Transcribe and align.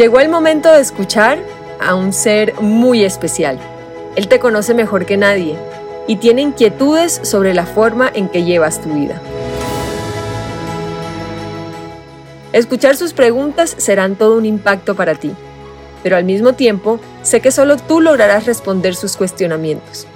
Llegó 0.00 0.18
el 0.18 0.30
momento 0.30 0.72
de 0.72 0.80
escuchar 0.80 1.40
a 1.78 1.94
un 1.94 2.14
ser 2.14 2.54
muy 2.54 3.04
especial. 3.04 3.58
Él 4.16 4.28
te 4.28 4.38
conoce 4.38 4.72
mejor 4.72 5.04
que 5.04 5.18
nadie 5.18 5.58
y 6.06 6.16
tiene 6.16 6.40
inquietudes 6.40 7.20
sobre 7.22 7.52
la 7.52 7.66
forma 7.66 8.10
en 8.14 8.30
que 8.30 8.44
llevas 8.44 8.80
tu 8.80 8.94
vida. 8.94 9.20
Escuchar 12.54 12.96
sus 12.96 13.12
preguntas 13.12 13.74
serán 13.76 14.16
todo 14.16 14.38
un 14.38 14.46
impacto 14.46 14.96
para 14.96 15.16
ti, 15.16 15.32
pero 16.02 16.16
al 16.16 16.24
mismo 16.24 16.54
tiempo 16.54 16.98
sé 17.22 17.42
que 17.42 17.52
solo 17.52 17.76
tú 17.76 18.00
lograrás 18.00 18.46
responder 18.46 18.94
sus 18.94 19.18
cuestionamientos. 19.18 20.06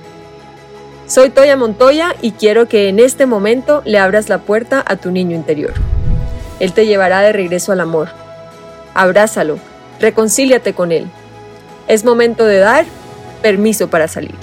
Soy 1.06 1.28
Toya 1.28 1.58
Montoya 1.58 2.16
y 2.22 2.32
quiero 2.32 2.68
que 2.68 2.88
en 2.88 3.00
este 3.00 3.26
momento 3.26 3.82
le 3.84 3.98
abras 3.98 4.30
la 4.30 4.38
puerta 4.38 4.82
a 4.86 4.96
tu 4.96 5.10
niño 5.10 5.36
interior. 5.36 5.74
Él 6.58 6.72
te 6.72 6.86
llevará 6.86 7.20
de 7.20 7.34
regreso 7.34 7.70
al 7.70 7.80
amor. 7.80 8.08
Abrázalo, 8.94 9.58
reconcíliate 10.00 10.74
con 10.74 10.92
él. 10.92 11.06
Es 11.88 12.04
momento 12.04 12.44
de 12.44 12.58
dar 12.58 12.84
permiso 13.42 13.90
para 13.90 14.08
salir. 14.08 14.34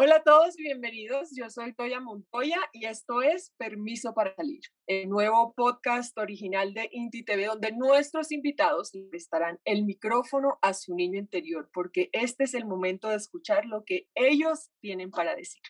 Hola 0.00 0.16
a 0.16 0.22
todos, 0.22 0.56
bienvenidos. 0.56 1.30
Yo 1.36 1.50
soy 1.50 1.74
Toya 1.74 2.00
Montoya 2.00 2.56
y 2.72 2.86
esto 2.86 3.20
es 3.20 3.52
Permiso 3.58 4.14
para 4.14 4.32
Salir, 4.36 4.60
el 4.86 5.08
nuevo 5.08 5.52
podcast 5.54 6.16
original 6.16 6.72
de 6.72 6.88
Inti 6.92 7.24
TV 7.24 7.46
donde 7.46 7.72
nuestros 7.72 8.30
invitados 8.30 8.94
le 8.94 9.02
prestarán 9.10 9.58
el 9.64 9.84
micrófono 9.84 10.58
a 10.62 10.72
su 10.72 10.94
niño 10.94 11.18
interior 11.18 11.68
porque 11.74 12.10
este 12.12 12.44
es 12.44 12.54
el 12.54 12.64
momento 12.64 13.08
de 13.08 13.16
escuchar 13.16 13.66
lo 13.66 13.84
que 13.84 14.06
ellos 14.14 14.70
tienen 14.80 15.10
para 15.10 15.34
decir. 15.34 15.62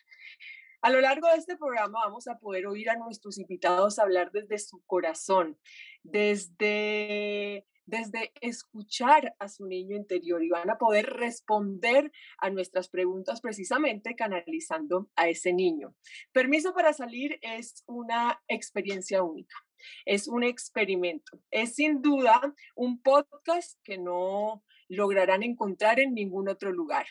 A 0.81 0.89
lo 0.89 1.01
largo 1.01 1.27
de 1.27 1.35
este 1.35 1.57
programa 1.57 1.99
vamos 2.05 2.27
a 2.29 2.39
poder 2.39 2.65
oír 2.65 2.89
a 2.89 2.95
nuestros 2.95 3.37
invitados 3.37 3.99
hablar 3.99 4.31
desde 4.31 4.57
su 4.59 4.81
corazón, 4.85 5.59
desde, 6.03 7.67
desde 7.85 8.31
escuchar 8.39 9.35
a 9.39 9.49
su 9.49 9.65
niño 9.65 9.97
interior 9.97 10.41
y 10.41 10.47
van 10.47 10.69
a 10.69 10.77
poder 10.77 11.07
responder 11.07 12.13
a 12.37 12.49
nuestras 12.49 12.87
preguntas 12.87 13.41
precisamente 13.41 14.15
canalizando 14.15 15.09
a 15.17 15.27
ese 15.27 15.51
niño. 15.51 15.95
Permiso 16.31 16.73
para 16.73 16.93
salir 16.93 17.37
es 17.41 17.83
una 17.85 18.41
experiencia 18.47 19.21
única. 19.21 19.57
Es 20.05 20.29
un 20.29 20.43
experimento. 20.43 21.41
Es 21.51 21.75
sin 21.75 22.01
duda 22.01 22.55
un 22.75 23.01
podcast 23.01 23.77
que 23.83 23.97
no 23.97 24.63
lograrán 24.87 25.43
encontrar 25.43 25.99
en 25.99 26.13
ningún 26.13 26.47
otro 26.47 26.71
lugar. 26.71 27.05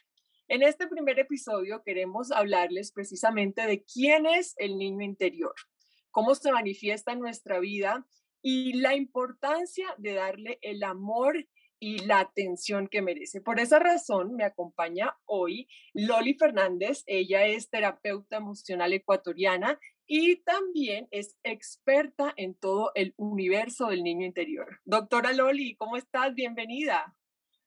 En 0.51 0.63
este 0.63 0.87
primer 0.87 1.19
episodio 1.19 1.83
queremos 1.83 2.33
hablarles 2.33 2.91
precisamente 2.91 3.67
de 3.67 3.85
quién 3.85 4.25
es 4.25 4.55
el 4.57 4.79
niño 4.79 5.05
interior, 5.05 5.53
cómo 6.11 6.35
se 6.35 6.51
manifiesta 6.51 7.13
en 7.13 7.19
nuestra 7.19 7.59
vida 7.59 8.07
y 8.41 8.73
la 8.73 8.95
importancia 8.97 9.95
de 9.99 10.15
darle 10.15 10.59
el 10.63 10.85
amor 10.85 11.47
y 11.79 11.99
la 12.07 12.21
atención 12.21 12.89
que 12.89 13.03
merece. 13.03 13.43
Por 13.43 13.61
esa 13.61 13.79
razón 13.79 14.37
me 14.37 14.45
acompaña 14.45 15.19
hoy 15.27 15.69
Loli 15.93 16.33
Fernández. 16.33 17.05
Ella 17.07 17.45
es 17.45 17.69
terapeuta 17.69 18.39
emocional 18.39 18.95
ecuatoriana 18.95 19.79
y 20.07 20.37
también 20.45 21.09
es 21.11 21.37
experta 21.43 22.33
en 22.39 22.55
todo 22.55 22.93
el 22.95 23.13
universo 23.19 23.89
del 23.89 24.03
niño 24.03 24.25
interior. 24.25 24.81
Doctora 24.87 25.35
Loli, 25.35 25.77
¿cómo 25.77 25.99
estás? 25.99 26.35
Bienvenida. 26.35 27.15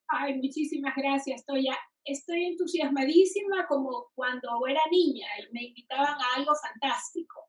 Ay, 0.07 0.33
muchísimas 0.39 0.95
gracias, 0.95 1.45
Toya 1.45 1.77
estoy 2.05 2.45
entusiasmadísima 2.45 3.67
como 3.67 4.07
cuando 4.15 4.65
era 4.67 4.81
niña 4.91 5.27
y 5.39 5.53
me 5.53 5.63
invitaban 5.65 6.19
a 6.19 6.35
algo 6.35 6.53
fantástico. 6.55 7.47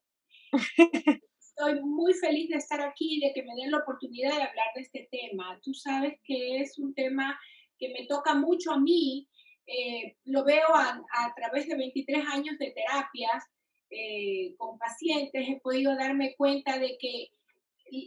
Estoy 1.39 1.81
muy 1.83 2.15
feliz 2.15 2.49
de 2.49 2.57
estar 2.57 2.81
aquí 2.81 3.17
y 3.17 3.21
de 3.21 3.33
que 3.35 3.43
me 3.43 3.55
den 3.55 3.71
la 3.71 3.79
oportunidad 3.79 4.37
de 4.37 4.43
hablar 4.43 4.67
de 4.75 4.83
este 4.83 5.09
tema. 5.11 5.61
Tú 5.63 5.75
sabes 5.75 6.19
que 6.25 6.61
es 6.61 6.79
un 6.79 6.95
tema 6.95 7.39
que 7.79 7.91
me 7.91 8.07
toca 8.07 8.35
mucho 8.35 8.73
a 8.73 8.81
mí. 8.81 9.29
Eh, 9.67 10.17
lo 10.25 10.45
veo 10.45 10.67
a, 10.75 11.35
través 11.37 11.69
de 11.69 11.77
23 11.77 12.25
años 12.27 12.59
de 12.59 12.73
terapias 12.73 13.45
eh, 13.91 14.55
con 14.57 14.79
pacientes. 14.79 15.49
He 15.49 15.61
podido 15.61 15.95
darme 15.95 16.35
cuenta 16.37 16.79
de 16.79 16.97
que 16.99 17.29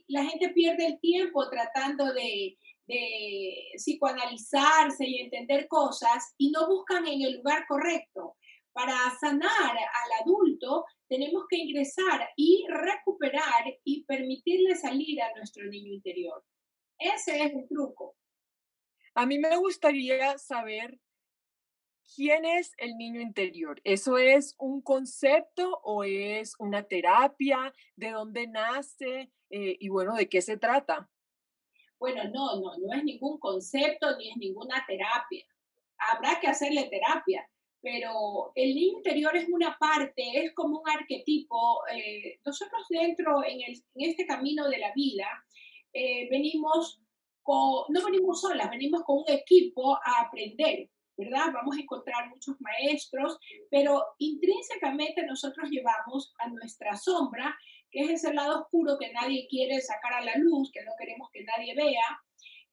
la 0.07 0.25
gente 0.25 0.49
pierde 0.49 0.87
el 0.87 0.99
tiempo 0.99 1.47
tratando 1.49 2.13
de 2.13 2.57
de 2.87 3.71
psicoanalizarse 3.75 5.05
y 5.07 5.19
entender 5.19 5.67
cosas 5.67 6.33
y 6.37 6.51
no 6.51 6.67
buscan 6.67 7.07
en 7.07 7.21
el 7.21 7.37
lugar 7.37 7.65
correcto. 7.67 8.35
Para 8.73 8.95
sanar 9.19 9.71
al 9.71 10.21
adulto 10.21 10.85
tenemos 11.07 11.45
que 11.49 11.57
ingresar 11.57 12.29
y 12.35 12.65
recuperar 12.67 13.79
y 13.83 14.03
permitirle 14.03 14.75
salir 14.75 15.21
a 15.21 15.33
nuestro 15.35 15.65
niño 15.69 15.93
interior. 15.93 16.43
Ese 16.97 17.41
es 17.43 17.53
el 17.53 17.67
truco. 17.67 18.15
A 19.13 19.25
mí 19.25 19.39
me 19.39 19.55
gustaría 19.55 20.37
saber 20.37 20.99
quién 22.15 22.45
es 22.45 22.73
el 22.77 22.97
niño 22.97 23.21
interior. 23.21 23.79
¿Eso 23.83 24.17
es 24.17 24.55
un 24.57 24.81
concepto 24.81 25.79
o 25.83 26.03
es 26.03 26.55
una 26.59 26.83
terapia? 26.83 27.73
¿De 27.95 28.11
dónde 28.11 28.47
nace? 28.47 29.31
Eh, 29.49 29.77
y 29.79 29.89
bueno, 29.89 30.15
¿de 30.15 30.27
qué 30.27 30.41
se 30.41 30.57
trata? 30.57 31.09
Bueno, 32.05 32.23
no, 32.25 32.61
no, 32.61 32.77
no 32.77 32.93
es 32.93 33.03
ningún 33.03 33.39
concepto 33.39 34.15
ni 34.15 34.29
es 34.29 34.37
ninguna 34.37 34.85
terapia. 34.85 35.43
Habrá 35.97 36.39
que 36.39 36.45
hacerle 36.45 36.83
terapia, 36.83 37.49
pero 37.81 38.51
el 38.53 38.75
niño 38.75 38.97
interior 38.97 39.35
es 39.35 39.49
una 39.49 39.75
parte, 39.79 40.45
es 40.45 40.53
como 40.53 40.81
un 40.81 40.87
arquetipo. 40.87 41.81
Eh, 41.91 42.39
nosotros 42.45 42.85
dentro, 42.91 43.43
en, 43.43 43.59
este 43.95 44.27
camino 44.27 44.69
de 44.69 44.77
la 44.77 44.93
vida, 44.93 45.25
eh, 45.93 46.29
venimos 46.29 47.01
con, 47.41 47.85
no 47.89 48.05
venimos 48.05 48.39
solas, 48.39 48.69
venimos 48.69 49.01
con 49.01 49.23
un 49.27 49.29
equipo 49.29 49.95
a 49.95 50.27
aprender, 50.27 50.87
¿verdad? 51.17 51.53
Vamos 51.55 51.75
a 51.75 51.81
encontrar 51.81 52.29
muchos 52.29 52.55
maestros, 52.61 53.39
pero 53.71 54.03
intrínsecamente 54.19 55.25
nosotros 55.25 55.71
llevamos 55.71 56.35
a 56.37 56.49
nuestra 56.49 56.95
sombra 56.97 57.57
es 58.01 58.09
ese 58.09 58.33
lado 58.33 58.61
oscuro 58.61 58.97
que 58.99 59.11
nadie 59.13 59.47
quiere 59.49 59.79
sacar 59.81 60.13
a 60.13 60.21
la 60.21 60.35
luz, 60.37 60.71
que 60.71 60.83
no 60.83 60.91
queremos 60.97 61.29
que 61.31 61.43
nadie 61.43 61.75
vea, 61.75 62.21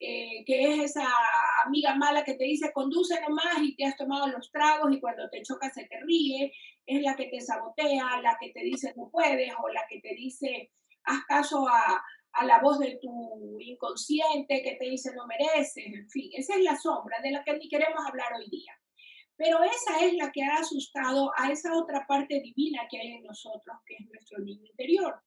eh, 0.00 0.44
que 0.44 0.72
es 0.72 0.80
esa 0.80 1.06
amiga 1.64 1.94
mala 1.94 2.24
que 2.24 2.34
te 2.34 2.44
dice 2.44 2.72
conduce 2.72 3.20
nomás 3.20 3.58
y 3.62 3.76
te 3.76 3.84
has 3.84 3.96
tomado 3.96 4.26
los 4.26 4.50
tragos 4.50 4.92
y 4.92 5.00
cuando 5.00 5.30
te 5.30 5.42
choca 5.42 5.70
se 5.70 5.84
te 5.84 6.00
ríe, 6.00 6.52
es 6.84 7.02
la 7.02 7.14
que 7.14 7.26
te 7.26 7.40
sabotea, 7.40 8.20
la 8.20 8.36
que 8.40 8.50
te 8.50 8.64
dice 8.64 8.92
no 8.96 9.10
puedes 9.10 9.52
o 9.62 9.68
la 9.68 9.82
que 9.88 10.00
te 10.00 10.14
dice 10.16 10.72
haz 11.04 11.24
caso 11.28 11.68
a, 11.68 12.02
a 12.32 12.44
la 12.44 12.60
voz 12.60 12.78
de 12.80 12.98
tu 13.00 13.58
inconsciente 13.60 14.62
que 14.62 14.76
te 14.76 14.86
dice 14.86 15.12
no 15.14 15.26
mereces, 15.26 15.86
en 15.86 16.08
fin, 16.10 16.30
esa 16.34 16.54
es 16.54 16.62
la 16.62 16.76
sombra 16.76 17.18
de 17.22 17.30
la 17.30 17.44
que 17.44 17.56
ni 17.58 17.68
queremos 17.68 18.04
hablar 18.06 18.32
hoy 18.36 18.48
día. 18.50 18.72
Pero 19.42 19.58
esa 19.64 19.98
es 20.04 20.14
la 20.14 20.30
que 20.30 20.44
ha 20.44 20.54
asustado 20.60 21.32
a 21.36 21.50
esa 21.50 21.76
otra 21.76 22.06
parte 22.06 22.40
divina 22.40 22.86
que 22.88 23.00
hay 23.00 23.14
en 23.14 23.24
nosotros, 23.24 23.76
que 23.84 23.96
es 23.96 24.06
nuestro 24.08 24.38
niño 24.38 24.64
interior. 24.70 25.20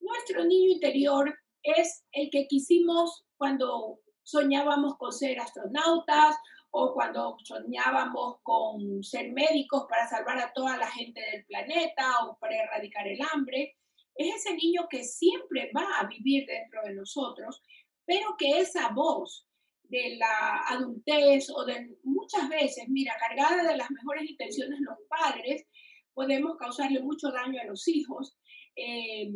Nuestro 0.00 0.42
niño 0.46 0.70
interior 0.70 1.38
es 1.62 2.06
el 2.12 2.30
que 2.30 2.46
quisimos 2.46 3.26
cuando 3.36 4.00
soñábamos 4.22 4.96
con 4.96 5.12
ser 5.12 5.40
astronautas 5.40 6.38
o 6.70 6.94
cuando 6.94 7.36
soñábamos 7.44 8.38
con 8.44 9.04
ser 9.04 9.32
médicos 9.32 9.84
para 9.86 10.08
salvar 10.08 10.38
a 10.38 10.54
toda 10.54 10.78
la 10.78 10.90
gente 10.90 11.20
del 11.20 11.44
planeta 11.44 12.24
o 12.24 12.38
para 12.38 12.62
erradicar 12.62 13.06
el 13.08 13.20
hambre. 13.30 13.76
Es 14.14 14.36
ese 14.36 14.54
niño 14.54 14.88
que 14.88 15.04
siempre 15.04 15.70
va 15.76 15.98
a 15.98 16.06
vivir 16.06 16.46
dentro 16.46 16.80
de 16.82 16.94
nosotros, 16.94 17.62
pero 18.06 18.36
que 18.38 18.60
esa 18.60 18.88
voz 18.88 19.49
de 19.90 20.16
la 20.16 20.62
adultez 20.68 21.50
o 21.50 21.64
de 21.64 21.96
muchas 22.04 22.48
veces, 22.48 22.88
mira, 22.88 23.14
cargada 23.18 23.64
de 23.64 23.76
las 23.76 23.90
mejores 23.90 24.30
intenciones 24.30 24.80
los 24.80 24.96
padres, 25.08 25.66
podemos 26.14 26.56
causarle 26.56 27.00
mucho 27.00 27.30
daño 27.30 27.60
a 27.60 27.64
los 27.64 27.88
hijos, 27.88 28.36
em, 28.76 29.34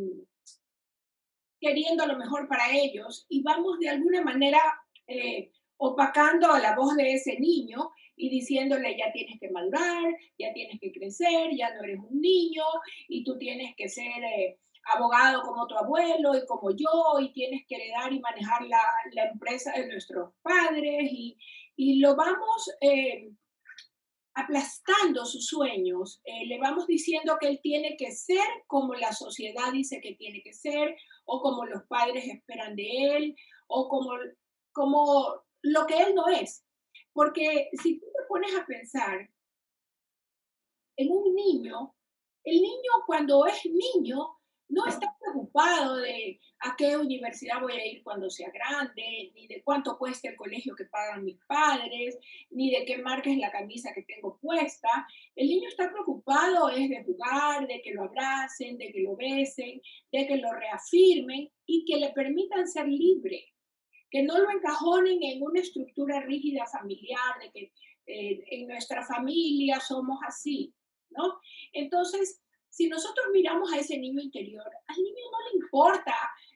queriendo 1.61 2.07
lo 2.07 2.17
mejor 2.17 2.47
para 2.47 2.73
ellos 2.77 3.27
y 3.29 3.43
vamos 3.43 3.79
de 3.81 3.89
alguna 3.89 4.23
manera 4.23 4.61
eh, 5.07 5.51
opacando 5.77 6.53
a 6.53 6.61
la 6.61 6.77
voz 6.77 6.95
de 6.97 7.15
ese 7.15 7.39
niño 7.39 7.91
y 8.17 8.31
diciéndole 8.31 8.97
ya 8.97 9.13
tienes 9.13 9.41
que 9.41 9.51
madurar, 9.51 10.05
ya 10.39 10.53
tienes 10.53 10.79
que 10.81 10.93
crecer, 10.93 11.51
ya 11.57 11.75
no 11.75 11.83
eres 11.83 11.99
un 11.99 12.21
niño 12.21 12.65
y 13.09 13.25
tú 13.25 13.37
tienes 13.39 13.75
que 13.77 13.89
ser 13.89 14.23
eh, 14.23 14.59
abogado 14.93 15.43
como 15.43 15.67
tu 15.67 15.77
abuelo 15.77 16.35
y 16.35 16.45
como 16.47 16.71
yo, 16.71 17.21
y 17.21 17.33
tienes 17.33 17.67
que 17.67 17.77
heredar 17.77 18.13
y 18.13 18.21
manejar 18.21 18.63
la, 18.67 18.83
la 19.13 19.31
empresa 19.31 19.73
de 19.73 19.89
nuestros 19.89 20.33
padres, 20.43 21.11
y, 21.11 21.39
y 21.77 22.01
lo 22.01 22.15
vamos 22.17 22.71
eh, 22.81 23.31
aplastando 24.35 25.25
sus 25.25 25.47
sueños, 25.47 26.21
eh, 26.25 26.47
le 26.47 26.59
vamos 26.59 26.87
diciendo 26.87 27.37
que 27.41 27.49
él 27.49 27.61
tiene 27.63 27.97
que 27.97 28.13
ser 28.13 28.45
como 28.67 28.95
la 28.95 29.13
sociedad 29.13 29.73
dice 29.73 30.01
que 30.01 30.15
tiene 30.15 30.43
que 30.43 30.53
ser, 30.53 30.97
o 31.25 31.41
como 31.41 31.65
los 31.65 31.85
padres 31.85 32.27
esperan 32.27 32.75
de 32.77 33.17
él, 33.17 33.37
o 33.69 33.89
como, 33.89 34.11
como 34.73 35.43
lo 35.63 35.87
que 35.87 36.03
él 36.03 36.15
no 36.15 36.29
es. 36.29 36.65
Porque 37.13 37.71
si 37.83 38.01
tú 38.01 38.07
te 38.07 38.25
pones 38.29 38.55
a 38.57 38.67
pensar 38.67 39.31
en 40.97 41.13
un 41.13 41.35
niño, 41.35 41.95
el 42.43 42.61
niño 42.61 42.91
cuando 43.07 43.47
es 43.47 43.65
niño 43.65 44.37
no 44.69 44.87
está 44.87 45.15
preocupado 45.21 45.97
de 45.97 46.41
a 46.61 46.75
qué 46.77 46.97
universidad 46.97 47.61
voy 47.61 47.73
a 47.75 47.87
ir 47.87 48.03
cuando 48.03 48.31
sea 48.31 48.51
grande, 48.51 49.31
ni 49.35 49.47
de 49.47 49.63
cuánto 49.63 49.99
cuesta 49.99 50.29
el 50.29 50.37
colegio 50.37 50.75
que 50.75 50.87
pagan 50.87 51.25
mis 51.25 51.39
padres, 51.47 52.19
ni 52.51 52.71
de 52.71 52.85
qué 52.85 52.99
marca 52.99 53.31
es 53.31 53.39
la 53.39 53.53
camisa 53.53 53.93
que 53.95 54.03
tengo 54.03 54.39
puesta. 54.41 54.89
El 55.37 55.49
niño 55.49 55.69
está 55.69 55.91
preocupado 55.91 56.71
es 56.71 56.89
de 56.89 57.05
jugar, 57.05 57.67
de 57.67 57.83
que 57.83 57.93
lo 57.93 58.05
abracen, 58.05 58.79
de 58.79 58.91
que 58.93 59.01
lo 59.01 59.17
besen, 59.17 59.81
de 60.11 60.27
que 60.27 60.37
lo 60.39 60.53
reafirmen 60.53 61.51
y 61.67 61.85
que 61.85 61.99
le 61.99 62.11
permitan 62.11 62.67
ser 62.67 62.89
libre, 62.89 63.53
que 64.11 64.23
no 64.23 64.39
lo 64.39 64.51
encajonen 64.51 65.23
en 65.23 65.43
una 65.43 65.61
estructura 65.61 66.21
rígida 66.21 66.67
familiar, 66.67 67.39
de 67.41 67.51
que 67.51 67.73
eh, 68.07 68.45
en 68.51 68.67
nuestra 68.67 69.05
familia 69.05 69.81
somos 69.81 70.19
así, 70.27 70.75
¿no? 71.11 71.39
Entonces, 71.73 72.44
si 72.75 72.89
nosotros 72.89 73.27
miramos 73.33 73.73
a 73.73 73.79
ese 73.79 73.97
niño 73.97 74.21
interior, 74.21 74.69
al 74.89 74.97
niño 74.97 75.25
no 75.31 75.39
le 75.49 75.65
importa 75.65 76.13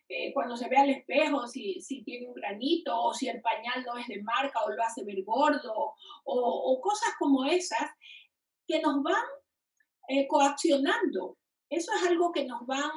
eh, 0.09 0.33
cuando 0.35 0.57
se 0.57 0.69
ve 0.69 0.77
al 0.77 0.91
espejo 0.91 1.47
si, 1.47 1.81
si, 1.81 2.03
tiene 2.03 2.27
un 2.27 2.35
granito 2.35 3.01
o 3.01 3.15
si 3.15 3.29
el 3.29 3.41
pañal 3.41 3.85
no 3.87 3.97
es 3.97 4.09
de 4.09 4.21
marca 4.23 4.65
o 4.65 4.71
lo 4.71 4.83
hace 4.83 5.05
ver 5.05 5.23
gordo 5.23 5.95
o, 6.25 6.81
cosas 6.83 7.11
como 7.21 7.45
esas 7.45 7.89
que 8.67 8.81
nos 8.81 9.01
van 9.05 9.25
eh, 10.09 10.27
coaccionando. 10.27 11.39
Eso 11.71 11.93
es 11.95 12.09
algo 12.09 12.33
que 12.33 12.47
nos 12.47 12.67
van 12.67 12.91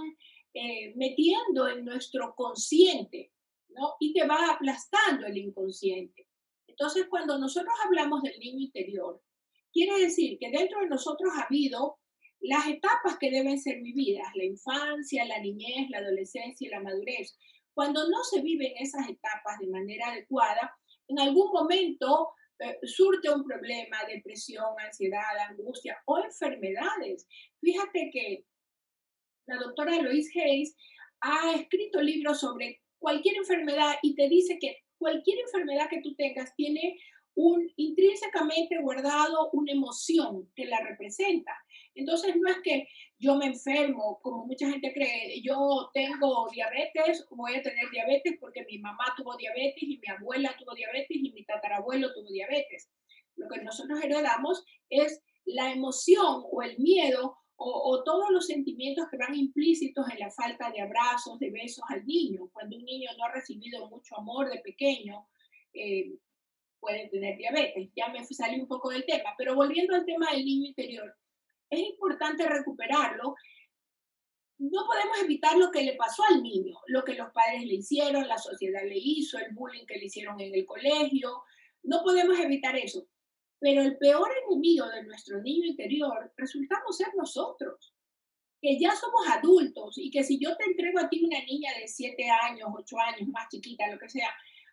eh, 0.56 0.94
metiendo 0.96 1.68
en 1.68 1.86
nuestro 1.86 2.34
consciente 2.34 3.32
¿no? 3.70 3.98
y 4.00 4.14
que 4.14 4.26
va 4.26 4.52
aplastando 4.52 5.28
el 5.28 5.38
inconsciente. 5.38 6.28
Entonces, 6.66 7.06
cuando 7.08 7.38
nosotros 7.38 7.74
hablamos 7.86 8.24
del 8.24 8.40
niño 8.40 8.66
interior, 8.66 9.22
quiere 9.72 10.00
decir 10.00 10.40
que 10.40 10.50
dentro 10.50 10.80
de 10.80 10.88
nosotros 10.88 11.32
ha 11.36 11.44
habido 11.44 12.01
las 12.42 12.68
etapas 12.68 13.18
que 13.20 13.30
deben 13.30 13.60
ser 13.60 13.82
vividas, 13.82 14.28
la 14.36 14.46
infancia, 14.46 15.26
la 15.26 15.40
niñez, 15.40 15.90
la 15.90 16.00
adolescencia 16.00 16.68
y 16.68 16.72
la 16.72 16.80
madurez. 16.80 17.38
Cuando 17.74 18.10
no 18.10 18.24
se 18.24 18.42
viven 18.42 18.74
esas 18.78 19.08
etapas 19.08 19.60
de 19.60 19.68
manera 19.68 20.08
adecuada, 20.08 20.76
en 21.08 21.20
algún 21.20 21.52
momento 21.52 22.32
eh, 22.60 22.80
surte 22.84 23.30
un 23.30 23.44
problema, 23.44 23.98
depresión, 24.08 24.66
ansiedad, 24.80 25.38
angustia 25.50 25.98
o 26.06 26.20
enfermedades. 26.20 27.28
Fíjate 27.60 28.10
que 28.12 28.46
la 29.48 29.58
doctora 29.58 30.02
Lois 30.02 30.32
Hayes 30.36 30.76
ha 31.22 31.54
escrito 31.54 32.02
libros 32.02 32.40
sobre 32.40 32.82
cualquier 33.00 33.38
enfermedad 33.38 33.96
y 34.02 34.16
te 34.16 34.30
dice 34.30 34.58
que 34.60 34.78
cualquier 34.98 35.40
enfermedad 35.40 35.90
que 35.90 36.02
tú 36.02 36.16
tengas 36.16 36.56
tiene 36.56 37.00
un 37.36 37.72
intrínsecamente 37.76 38.78
guardado 38.82 39.50
una 39.54 39.72
emoción 39.72 40.50
que 40.56 40.66
la 40.66 40.82
representa. 40.82 41.54
Entonces 41.96 42.36
no 42.38 42.50
es 42.50 42.58
que 42.64 42.88
yo 43.20 43.36
me 43.36 43.46
enfermo, 43.46 44.20
como 44.22 44.46
mucha 44.46 44.70
gente 44.70 44.94
cree, 44.94 45.42
yo 45.42 45.90
tengo 45.94 46.50
diabetes, 46.52 47.26
voy 47.30 47.56
a 47.56 47.62
tener 47.62 47.90
diabetes 47.92 48.38
porque 48.40 48.66
mi 48.66 48.80
mamá 48.80 49.14
tuvo 49.18 49.36
diabetes 49.38 49.84
y 49.84 49.98
mi 49.98 50.08
abuela 50.08 50.56
tuvo 50.58 50.74
diabetes 50.74 51.18
y 51.18 51.32
mi 51.32 51.44
tatarabuelo 51.46 52.14
tuvo 52.14 52.30
diabetes. 52.30 52.90
Lo 53.36 53.48
que 53.48 53.62
nosotros 53.62 54.02
heredamos 54.04 54.64
es 54.90 55.22
la 55.46 55.72
emoción 55.72 56.44
o 56.52 56.62
el 56.62 56.78
miedo 56.80 57.38
o, 57.64 58.02
todos 58.04 58.32
los 58.32 58.48
sentimientos 58.48 59.06
que 59.12 59.18
van 59.18 59.36
implícitos 59.36 60.10
en 60.10 60.18
la 60.18 60.32
falta 60.32 60.72
de 60.72 60.82
abrazos, 60.82 61.38
de 61.38 61.52
besos 61.52 61.84
al 61.90 62.04
niño. 62.08 62.50
Cuando 62.52 62.76
un 62.76 62.84
niño 62.84 63.12
no 63.18 63.26
ha 63.26 63.32
recibido 63.32 63.88
mucho 63.88 64.18
amor 64.18 64.50
de 64.50 64.60
pequeño, 64.62 65.28
eh, 65.74 66.12
puede 66.82 67.08
tener 67.08 67.38
diabetes. 67.38 67.90
Ya 67.96 68.10
me 68.10 68.26
salí 68.26 68.60
un 68.60 68.68
poco 68.68 68.90
del 68.90 69.06
tema, 69.06 69.34
pero 69.38 69.56
volviendo 69.56 69.96
al 69.96 70.06
tema 70.06 70.32
del 70.32 70.44
niño 70.44 70.68
interior, 70.68 71.16
es 71.70 71.80
importante 71.80 72.46
recuperarlo. 72.50 73.36
No 74.58 74.86
podemos 74.86 75.18
evitar 75.24 75.58
lo 75.58 75.72
que 75.72 75.84
le 75.84 75.96
pasó 75.96 76.24
al 76.26 76.44
niño, 76.44 76.76
lo 76.88 77.04
que 77.04 77.14
los 77.14 77.32
padres 77.32 77.64
le 77.64 77.76
hicieron, 77.76 78.28
la 78.28 78.38
sociedad 78.38 78.84
le 78.84 78.98
hizo, 78.98 79.38
el 79.38 79.54
bullying 79.54 79.86
que 79.86 79.98
le 79.98 80.06
hicieron 80.06 80.40
en 80.42 80.54
el 80.54 80.66
colegio. 80.66 81.44
No 81.84 82.04
podemos 82.04 82.38
evitar 82.40 82.76
eso. 82.76 83.08
Pero 83.60 83.84
el 83.84 83.98
peor 83.98 84.30
enemigo 84.48 84.88
de 84.90 85.04
nuestro 85.04 85.42
niño 85.42 85.68
interior 85.68 86.34
resultamos 86.36 86.98
ser 86.98 87.10
nosotros, 87.16 87.94
que 88.60 88.80
ya 88.80 88.96
somos 88.96 89.28
adultos 89.30 89.98
y 89.98 90.12
que 90.12 90.24
si 90.24 90.40
yo 90.40 90.56
te 90.58 90.66
entrego 90.66 91.00
a 91.00 91.10
ti 91.10 91.24
una 91.24 91.40
niña 91.46 91.72
de 91.80 91.88
7 91.88 92.30
años, 92.44 92.70
8 92.72 93.00
años, 93.00 93.30
más 93.30 93.48
chiquita, 93.50 93.92
lo 93.92 94.00
que 94.00 94.10
sea, 94.10 94.30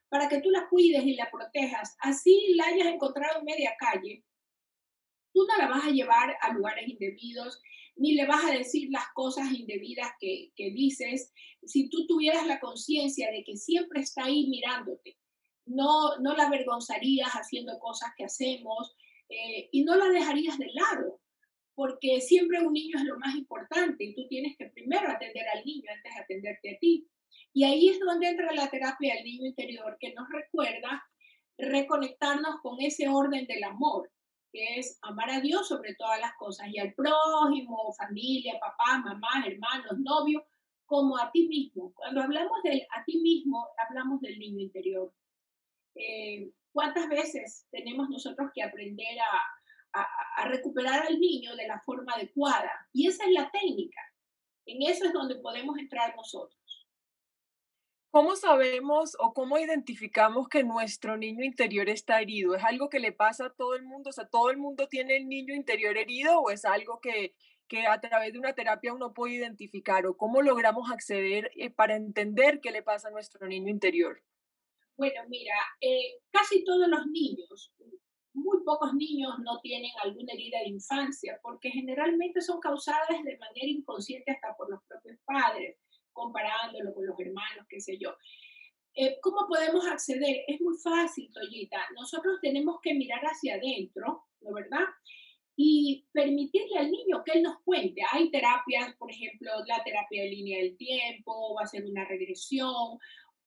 para 0.08 0.28
que 0.28 0.40
tú 0.40 0.50
la 0.50 0.68
cuides 0.68 1.04
y 1.04 1.14
la 1.14 1.30
protejas, 1.30 1.96
así 2.00 2.54
la 2.54 2.66
hayas 2.66 2.86
encontrado 2.88 3.38
en 3.38 3.44
media 3.44 3.74
calle, 3.78 4.24
tú 5.32 5.46
no 5.46 5.56
la 5.56 5.68
vas 5.68 5.84
a 5.84 5.90
llevar 5.90 6.36
a 6.40 6.52
lugares 6.52 6.88
indebidos, 6.88 7.60
ni 7.96 8.14
le 8.14 8.26
vas 8.26 8.44
a 8.44 8.52
decir 8.52 8.88
las 8.90 9.06
cosas 9.14 9.52
indebidas 9.52 10.08
que, 10.20 10.52
dices, 10.56 11.32
si 11.64 11.88
tú 11.90 12.06
tuvieras 12.06 12.46
la 12.46 12.60
conciencia 12.60 13.30
de 13.30 13.44
que 13.44 13.56
siempre 13.56 14.00
está 14.00 14.24
ahí 14.24 14.46
mirándote. 14.48 15.18
No, 15.66 16.16
no 16.18 16.34
la 16.34 16.46
avergonzarías 16.46 17.30
haciendo 17.32 17.78
cosas 17.78 18.10
que 18.16 18.24
hacemos 18.24 18.96
eh, 19.28 19.68
y 19.70 19.84
no 19.84 19.96
la 19.96 20.08
dejarías 20.08 20.58
de 20.58 20.70
lado, 20.72 21.20
porque 21.74 22.20
siempre 22.20 22.60
un 22.60 22.72
niño 22.72 22.98
es 22.98 23.04
lo 23.04 23.18
más 23.18 23.34
importante 23.34 24.04
y 24.04 24.14
tú 24.14 24.26
tienes 24.28 24.56
que 24.56 24.66
primero 24.66 25.10
atender 25.10 25.46
al 25.48 25.64
niño 25.64 25.84
antes 25.94 26.14
de 26.14 26.20
atenderte 26.20 26.74
a 26.74 26.78
ti. 26.78 27.06
Y 27.52 27.64
ahí 27.64 27.88
es 27.88 28.00
donde 28.00 28.28
entra 28.28 28.52
la 28.52 28.70
terapia 28.70 29.14
del 29.14 29.24
niño 29.24 29.46
interior, 29.46 29.96
que 29.98 30.14
nos 30.14 30.28
recuerda 30.28 31.02
reconectarnos 31.56 32.60
con 32.62 32.80
ese 32.80 33.08
orden 33.08 33.46
del 33.46 33.64
amor 33.64 34.10
que 34.52 34.78
es 34.78 34.98
amar 35.02 35.30
a 35.30 35.40
Dios 35.40 35.68
sobre 35.68 35.94
todas 35.94 36.20
las 36.20 36.34
cosas 36.38 36.68
y 36.68 36.78
al 36.78 36.94
prójimo, 36.94 37.92
familia, 37.94 38.58
papá, 38.58 38.98
mamá, 38.98 39.44
hermanos, 39.46 39.98
novio, 39.98 40.46
como 40.86 41.18
a 41.18 41.30
ti 41.30 41.48
mismo. 41.48 41.92
Cuando 41.94 42.22
hablamos 42.22 42.62
de 42.62 42.86
a 42.90 43.04
ti 43.04 43.18
mismo, 43.18 43.66
hablamos 43.76 44.20
del 44.20 44.38
niño 44.38 44.60
interior. 44.60 45.12
Eh, 45.94 46.50
¿Cuántas 46.72 47.08
veces 47.08 47.66
tenemos 47.70 48.08
nosotros 48.08 48.50
que 48.54 48.62
aprender 48.62 49.18
a, 49.20 50.06
a 50.36 50.48
recuperar 50.48 51.06
al 51.06 51.18
niño 51.18 51.56
de 51.56 51.66
la 51.66 51.80
forma 51.80 52.14
adecuada? 52.14 52.70
Y 52.92 53.06
esa 53.06 53.24
es 53.24 53.32
la 53.32 53.50
técnica. 53.50 54.00
En 54.64 54.82
eso 54.82 55.06
es 55.06 55.12
donde 55.12 55.36
podemos 55.36 55.76
entrar 55.78 56.14
nosotros. 56.16 56.57
¿Cómo 58.10 58.36
sabemos 58.36 59.16
o 59.18 59.34
cómo 59.34 59.58
identificamos 59.58 60.48
que 60.48 60.64
nuestro 60.64 61.18
niño 61.18 61.44
interior 61.44 61.90
está 61.90 62.22
herido? 62.22 62.54
¿Es 62.54 62.64
algo 62.64 62.88
que 62.88 63.00
le 63.00 63.12
pasa 63.12 63.46
a 63.46 63.52
todo 63.52 63.74
el 63.74 63.84
mundo? 63.84 64.08
O 64.08 64.12
sea, 64.12 64.26
¿todo 64.26 64.50
el 64.50 64.56
mundo 64.56 64.88
tiene 64.88 65.18
el 65.18 65.28
niño 65.28 65.54
interior 65.54 65.98
herido 65.98 66.40
o 66.40 66.50
es 66.50 66.64
algo 66.64 67.00
que, 67.00 67.34
que 67.68 67.86
a 67.86 68.00
través 68.00 68.32
de 68.32 68.38
una 68.38 68.54
terapia 68.54 68.94
uno 68.94 69.12
puede 69.12 69.34
identificar? 69.34 70.06
¿O 70.06 70.16
cómo 70.16 70.40
logramos 70.40 70.90
acceder 70.90 71.50
eh, 71.54 71.68
para 71.68 71.96
entender 71.96 72.60
qué 72.62 72.70
le 72.70 72.82
pasa 72.82 73.08
a 73.08 73.10
nuestro 73.10 73.46
niño 73.46 73.68
interior? 73.68 74.22
Bueno, 74.96 75.20
mira, 75.28 75.54
eh, 75.82 76.14
casi 76.30 76.64
todos 76.64 76.88
los 76.88 77.06
niños, 77.08 77.74
muy 78.32 78.64
pocos 78.64 78.94
niños 78.94 79.34
no 79.40 79.60
tienen 79.60 79.90
alguna 80.02 80.32
herida 80.32 80.60
de 80.60 80.70
infancia 80.70 81.38
porque 81.42 81.70
generalmente 81.70 82.40
son 82.40 82.58
causadas 82.58 83.22
de 83.22 83.36
manera 83.36 83.66
inconsciente 83.66 84.30
hasta 84.32 84.56
por 84.56 84.70
los 84.70 84.82
propios 84.84 85.18
padres 85.26 85.76
comparándolo 86.18 86.92
con 86.92 87.06
los 87.06 87.18
hermanos, 87.18 87.66
qué 87.68 87.80
sé 87.80 87.96
yo. 87.98 88.14
Eh, 88.94 89.18
¿Cómo 89.22 89.46
podemos 89.46 89.86
acceder? 89.86 90.44
Es 90.48 90.60
muy 90.60 90.76
fácil, 90.76 91.30
Toyita. 91.32 91.78
Nosotros 91.94 92.38
tenemos 92.42 92.80
que 92.82 92.94
mirar 92.94 93.20
hacia 93.22 93.54
adentro, 93.54 94.24
¿no 94.40 94.52
verdad? 94.52 94.86
Y 95.56 96.06
permitirle 96.12 96.78
al 96.78 96.90
niño 96.90 97.22
que 97.24 97.38
él 97.38 97.42
nos 97.42 97.60
cuente. 97.64 98.02
Hay 98.10 98.30
terapias, 98.30 98.96
por 98.96 99.10
ejemplo, 99.10 99.50
la 99.66 99.82
terapia 99.84 100.22
de 100.22 100.30
línea 100.30 100.58
del 100.58 100.76
tiempo, 100.76 101.54
va 101.54 101.62
a 101.62 101.66
ser 101.66 101.84
una 101.84 102.04
regresión, 102.06 102.98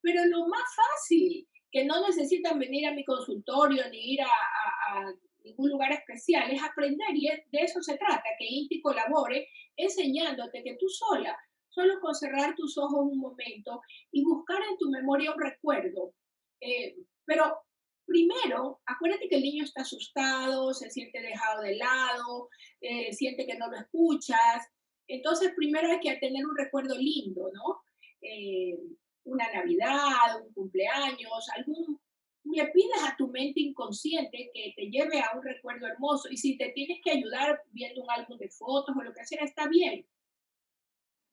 pero 0.01 0.23
lo 0.25 0.47
más 0.47 0.63
fácil, 0.75 1.47
que 1.69 1.85
no 1.85 2.05
necesitan 2.05 2.59
venir 2.59 2.87
a 2.87 2.93
mi 2.93 3.03
consultorio 3.03 3.83
ni 3.89 4.13
ir 4.13 4.21
a, 4.21 4.27
a 4.27 5.13
ningún 5.43 5.69
lugar 5.69 5.91
especial, 5.91 6.51
es 6.51 6.61
aprender 6.61 7.09
y 7.13 7.27
de 7.27 7.61
eso 7.63 7.81
se 7.81 7.97
trata, 7.97 8.23
que 8.37 8.45
Inti 8.45 8.81
colabore 8.81 9.47
enseñándote 9.75 10.63
que 10.63 10.75
tú 10.75 10.87
sola 10.87 11.37
solo 11.71 11.99
con 11.99 12.13
cerrar 12.13 12.55
tus 12.55 12.77
ojos 12.77 13.07
un 13.11 13.19
momento 13.19 13.81
y 14.11 14.23
buscar 14.23 14.59
en 14.69 14.77
tu 14.77 14.89
memoria 14.89 15.31
un 15.31 15.41
recuerdo. 15.41 16.13
Eh, 16.59 16.95
pero 17.25 17.63
primero, 18.05 18.81
acuérdate 18.85 19.27
que 19.29 19.37
el 19.37 19.43
niño 19.43 19.63
está 19.63 19.81
asustado, 19.81 20.73
se 20.73 20.89
siente 20.89 21.21
dejado 21.21 21.61
de 21.61 21.75
lado, 21.75 22.49
eh, 22.81 23.13
siente 23.13 23.45
que 23.45 23.57
no 23.57 23.69
lo 23.69 23.77
escuchas. 23.77 24.67
Entonces, 25.07 25.53
primero 25.55 25.89
hay 25.89 25.99
que 25.99 26.15
tener 26.17 26.45
un 26.45 26.55
recuerdo 26.55 26.97
lindo, 26.97 27.49
¿no? 27.53 27.81
Eh, 28.21 28.77
una 29.23 29.51
Navidad, 29.51 30.41
un 30.45 30.53
cumpleaños, 30.53 31.49
algún... 31.55 31.99
Le 32.43 32.65
pides 32.69 33.03
a 33.07 33.15
tu 33.15 33.27
mente 33.27 33.61
inconsciente 33.61 34.49
que 34.51 34.73
te 34.75 34.89
lleve 34.89 35.21
a 35.21 35.37
un 35.37 35.43
recuerdo 35.43 35.85
hermoso 35.85 36.27
y 36.27 36.37
si 36.37 36.57
te 36.57 36.69
tienes 36.69 36.99
que 37.03 37.11
ayudar 37.11 37.61
viendo 37.71 38.01
un 38.01 38.09
álbum 38.09 38.35
de 38.39 38.49
fotos 38.49 38.95
o 38.97 39.03
lo 39.03 39.13
que 39.13 39.23
sea, 39.25 39.43
está 39.43 39.67
bien 39.67 40.07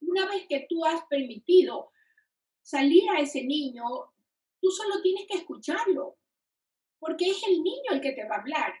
una 0.01 0.25
vez 0.27 0.45
que 0.47 0.65
tú 0.69 0.85
has 0.85 1.03
permitido 1.09 1.91
salir 2.61 3.03
a 3.09 3.19
ese 3.19 3.43
niño, 3.43 3.83
tú 4.61 4.69
solo 4.71 5.01
tienes 5.01 5.25
que 5.27 5.37
escucharlo, 5.37 6.17
porque 6.99 7.29
es 7.29 7.41
el 7.47 7.63
niño 7.63 7.91
el 7.91 8.01
que 8.01 8.11
te 8.13 8.27
va 8.27 8.35
a 8.35 8.39
hablar. 8.39 8.73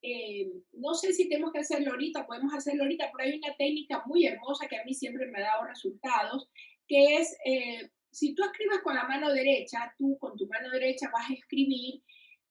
eh, 0.00 0.48
no 0.72 0.94
sé 0.94 1.12
si 1.12 1.28
tenemos 1.28 1.52
que 1.52 1.58
hacerlo 1.58 1.90
ahorita, 1.90 2.26
podemos 2.26 2.54
hacerlo 2.54 2.84
ahorita, 2.84 3.10
pero 3.12 3.28
hay 3.28 3.38
una 3.38 3.54
técnica 3.56 4.04
muy 4.06 4.26
hermosa 4.26 4.68
que 4.68 4.78
a 4.78 4.84
mí 4.84 4.94
siempre 4.94 5.26
me 5.26 5.38
ha 5.38 5.46
dado 5.46 5.64
resultados, 5.64 6.48
que 6.86 7.16
es, 7.16 7.36
eh, 7.44 7.90
si 8.10 8.34
tú 8.34 8.44
escribes 8.44 8.80
con 8.82 8.94
la 8.94 9.04
mano 9.04 9.32
derecha, 9.32 9.92
tú 9.98 10.16
con 10.18 10.36
tu 10.36 10.46
mano 10.46 10.70
derecha 10.70 11.10
vas 11.12 11.28
a 11.28 11.34
escribir 11.34 12.02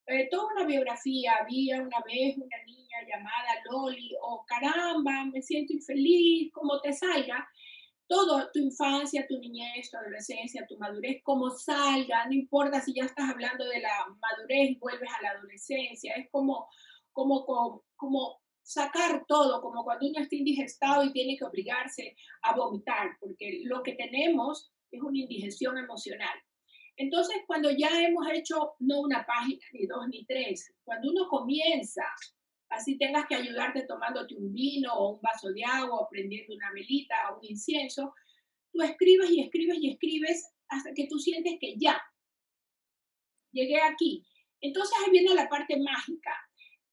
eh, 0.06 0.28
toda 0.30 0.52
una 0.54 0.64
biografía. 0.64 1.36
Había 1.36 1.82
una 1.82 2.00
vez 2.06 2.36
una 2.38 2.56
niña 2.64 2.98
llamada 3.08 3.62
Loli, 3.70 4.10
o 4.22 4.44
caramba, 4.46 5.24
me 5.26 5.42
siento 5.42 5.72
infeliz, 5.74 6.50
como 6.52 6.80
te 6.80 6.92
salga. 6.92 7.46
Todo, 8.08 8.48
tu 8.52 8.58
infancia, 8.58 9.26
tu 9.28 9.38
niñez, 9.38 9.90
tu 9.90 9.98
adolescencia, 9.98 10.66
tu 10.66 10.78
madurez, 10.78 11.22
como 11.22 11.50
salga, 11.50 12.26
no 12.26 12.32
importa 12.32 12.80
si 12.80 12.94
ya 12.94 13.04
estás 13.04 13.28
hablando 13.30 13.64
de 13.66 13.80
la 13.80 14.06
madurez 14.20 14.70
y 14.70 14.78
vuelves 14.78 15.10
a 15.16 15.22
la 15.22 15.30
adolescencia, 15.32 16.14
es 16.14 16.28
como 16.30 16.68
como, 17.18 17.82
como, 17.96 18.40
sacar 18.62 19.24
todo, 19.26 19.60
como 19.62 19.82
cuando 19.82 20.06
uno 20.06 20.20
está 20.20 20.36
indigestado 20.36 21.04
y 21.04 21.12
tiene 21.12 21.36
que 21.36 21.44
obligarse 21.44 22.14
a 22.42 22.54
vomitar, 22.54 23.16
porque 23.18 23.62
lo 23.64 23.82
que 23.82 23.94
tenemos 23.94 24.70
es 24.90 25.00
una 25.00 25.18
indigestión 25.18 25.78
emocional. 25.78 26.38
Entonces, 26.96 27.38
cuando 27.46 27.70
ya 27.70 27.88
hemos 28.02 28.28
hecho 28.30 28.74
no 28.80 29.00
una 29.00 29.24
página, 29.24 29.58
ni 29.72 29.86
dos, 29.86 30.06
ni 30.08 30.24
tres, 30.26 30.74
cuando 30.84 31.10
uno 31.10 31.28
comienza, 31.28 32.04
así 32.70 32.98
tengas 32.98 33.26
que 33.26 33.34
ayudarte 33.34 33.86
tomándote 33.86 34.34
un 34.34 34.52
vino 34.52 34.92
o 34.94 35.14
un 35.14 35.20
vaso 35.20 35.48
de 35.50 35.64
agua, 35.64 36.00
o 36.00 36.08
prendiendo 36.10 36.54
una 36.54 36.70
velita 36.72 37.14
o 37.30 37.38
un 37.38 37.44
incienso, 37.44 38.14
tú 38.72 38.82
escribes 38.82 39.30
y 39.30 39.42
escribes 39.42 39.78
y 39.80 39.90
escribes 39.90 40.52
hasta 40.68 40.92
que 40.94 41.06
tú 41.08 41.18
sientes 41.18 41.54
que 41.60 41.76
ya, 41.78 42.00
llegué 43.52 43.80
aquí. 43.80 44.26
Entonces 44.60 44.96
ahí 44.98 45.10
viene 45.10 45.34
la 45.34 45.48
parte 45.48 45.78
mágica. 45.78 46.32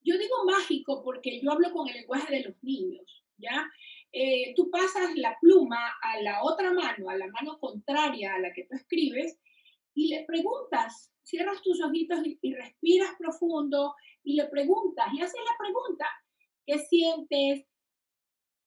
Yo 0.02 0.18
digo 0.18 0.46
mágico 0.46 1.04
porque 1.04 1.42
yo 1.42 1.52
hablo 1.52 1.72
con 1.72 1.88
el 1.90 1.96
lenguaje 1.96 2.32
de 2.34 2.44
los 2.44 2.64
niños, 2.64 3.24
¿ya? 3.38 3.68
Eh, 4.12 4.54
tú 4.56 4.70
pasas 4.70 5.16
la 5.16 5.36
pluma 5.42 5.94
a 6.02 6.22
la 6.22 6.44
otra 6.44 6.72
mano, 6.72 7.10
a 7.10 7.18
la 7.18 7.28
mano 7.28 7.58
contraria 7.60 8.36
a 8.36 8.40
la 8.40 8.54
que 8.54 8.64
tú 8.64 8.76
escribes, 8.76 9.38
y 9.96 10.10
le 10.10 10.26
preguntas, 10.26 11.12
cierras 11.24 11.62
tus 11.62 11.82
ojitos 11.82 12.20
y, 12.42 12.54
respiras 12.54 13.16
profundo 13.18 13.96
y 14.26 14.36
le 14.36 14.46
preguntas, 14.48 15.08
y 15.14 15.22
haces 15.22 15.40
la 15.40 15.58
pregunta, 15.58 16.06
¿qué 16.66 16.80
sientes? 16.80 17.66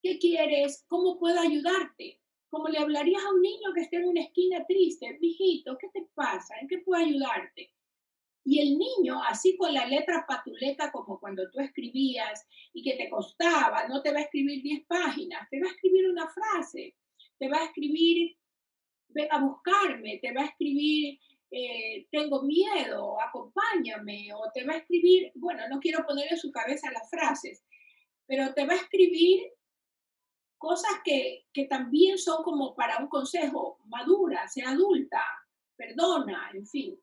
¿Qué 0.03 0.19
quieres? 0.19 0.85
¿Cómo 0.89 1.19
puedo 1.19 1.39
ayudarte? 1.41 2.21
Como 2.49 2.69
le 2.69 2.79
hablarías 2.79 3.23
a 3.25 3.33
un 3.35 3.43
niño 3.43 3.75
que 3.75 3.83
esté 3.83 3.97
en 3.97 4.09
una 4.09 4.23
esquina 4.23 4.65
triste, 4.67 5.19
mijito, 5.21 5.77
¿qué 5.77 5.89
te 5.93 6.09
pasa? 6.15 6.55
¿En 6.61 6.69
qué 6.69 6.79
puedo 6.79 7.03
ayudarte? 7.03 7.75
Y 8.45 8.61
el 8.61 8.79
niño, 8.79 9.23
así 9.25 9.57
con 9.59 9.75
la 9.75 9.87
letra 9.87 10.25
patuleta 10.27 10.91
como 10.91 11.21
cuando 11.21 11.51
tú 11.51 11.61
escribías 11.61 12.47
y 12.73 12.83
que 12.83 12.97
te 12.97 13.11
costaba, 13.11 13.87
no 13.89 14.01
te 14.01 14.13
va 14.13 14.21
a 14.21 14.23
escribir 14.23 14.63
10 14.63 14.87
páginas, 14.87 15.47
te 15.51 15.61
va 15.61 15.67
a 15.67 15.73
escribir 15.73 16.09
una 16.09 16.29
frase, 16.29 16.95
te 17.39 17.49
va 17.49 17.59
a 17.59 17.65
escribir, 17.65 18.39
ve 19.09 19.29
a 19.31 19.41
buscarme, 19.41 20.19
te 20.23 20.33
va 20.33 20.43
a 20.43 20.47
escribir, 20.47 21.19
eh, 21.51 22.07
tengo 22.11 22.43
miedo, 22.43 23.21
acompáñame, 23.21 24.29
o 24.35 24.51
te 24.53 24.65
va 24.65 24.75
a 24.75 24.79
escribir, 24.79 25.33
bueno, 25.35 25.69
no 25.69 25.81
quiero 25.81 26.05
poner 26.05 26.31
en 26.31 26.39
su 26.39 26.51
cabeza 26.51 26.91
las 26.93 27.09
frases, 27.09 27.65
pero 28.27 28.53
te 28.55 28.67
va 28.67 28.75
a 28.75 28.77
escribir 28.77 29.43
cosas 30.59 30.91
que, 31.05 31.47
que 31.53 31.67
también 31.67 32.19
son 32.19 32.43
como 32.43 32.75
para 32.75 32.99
un 32.99 33.09
consejo, 33.09 33.79
madura, 33.87 34.47
sea 34.49 34.71
adulta, 34.71 35.25
perdona, 35.77 36.51
en 36.53 36.67
fin. 36.67 37.01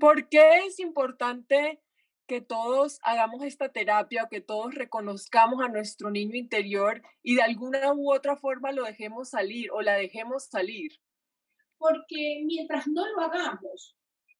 ¿Por 0.00 0.28
qué 0.28 0.66
es 0.66 0.80
importante 0.80 1.80
que 2.26 2.40
todos 2.40 2.98
hagamos 3.02 3.42
esta 3.42 3.70
terapia 3.70 4.24
o 4.24 4.28
que 4.28 4.40
todos 4.40 4.74
reconozcamos 4.74 5.62
a 5.62 5.68
nuestro 5.68 6.10
niño 6.10 6.34
interior 6.34 7.02
y 7.22 7.36
de 7.36 7.42
alguna 7.42 7.92
u 7.92 8.12
otra 8.12 8.36
forma 8.36 8.72
lo 8.72 8.84
dejemos 8.84 9.30
salir 9.30 9.70
o 9.70 9.82
la 9.82 9.94
dejemos 9.94 10.46
salir? 10.46 10.98
Porque 11.82 12.42
mientras 12.46 12.86
no 12.86 13.04
lo 13.08 13.20
hagamos, 13.22 13.96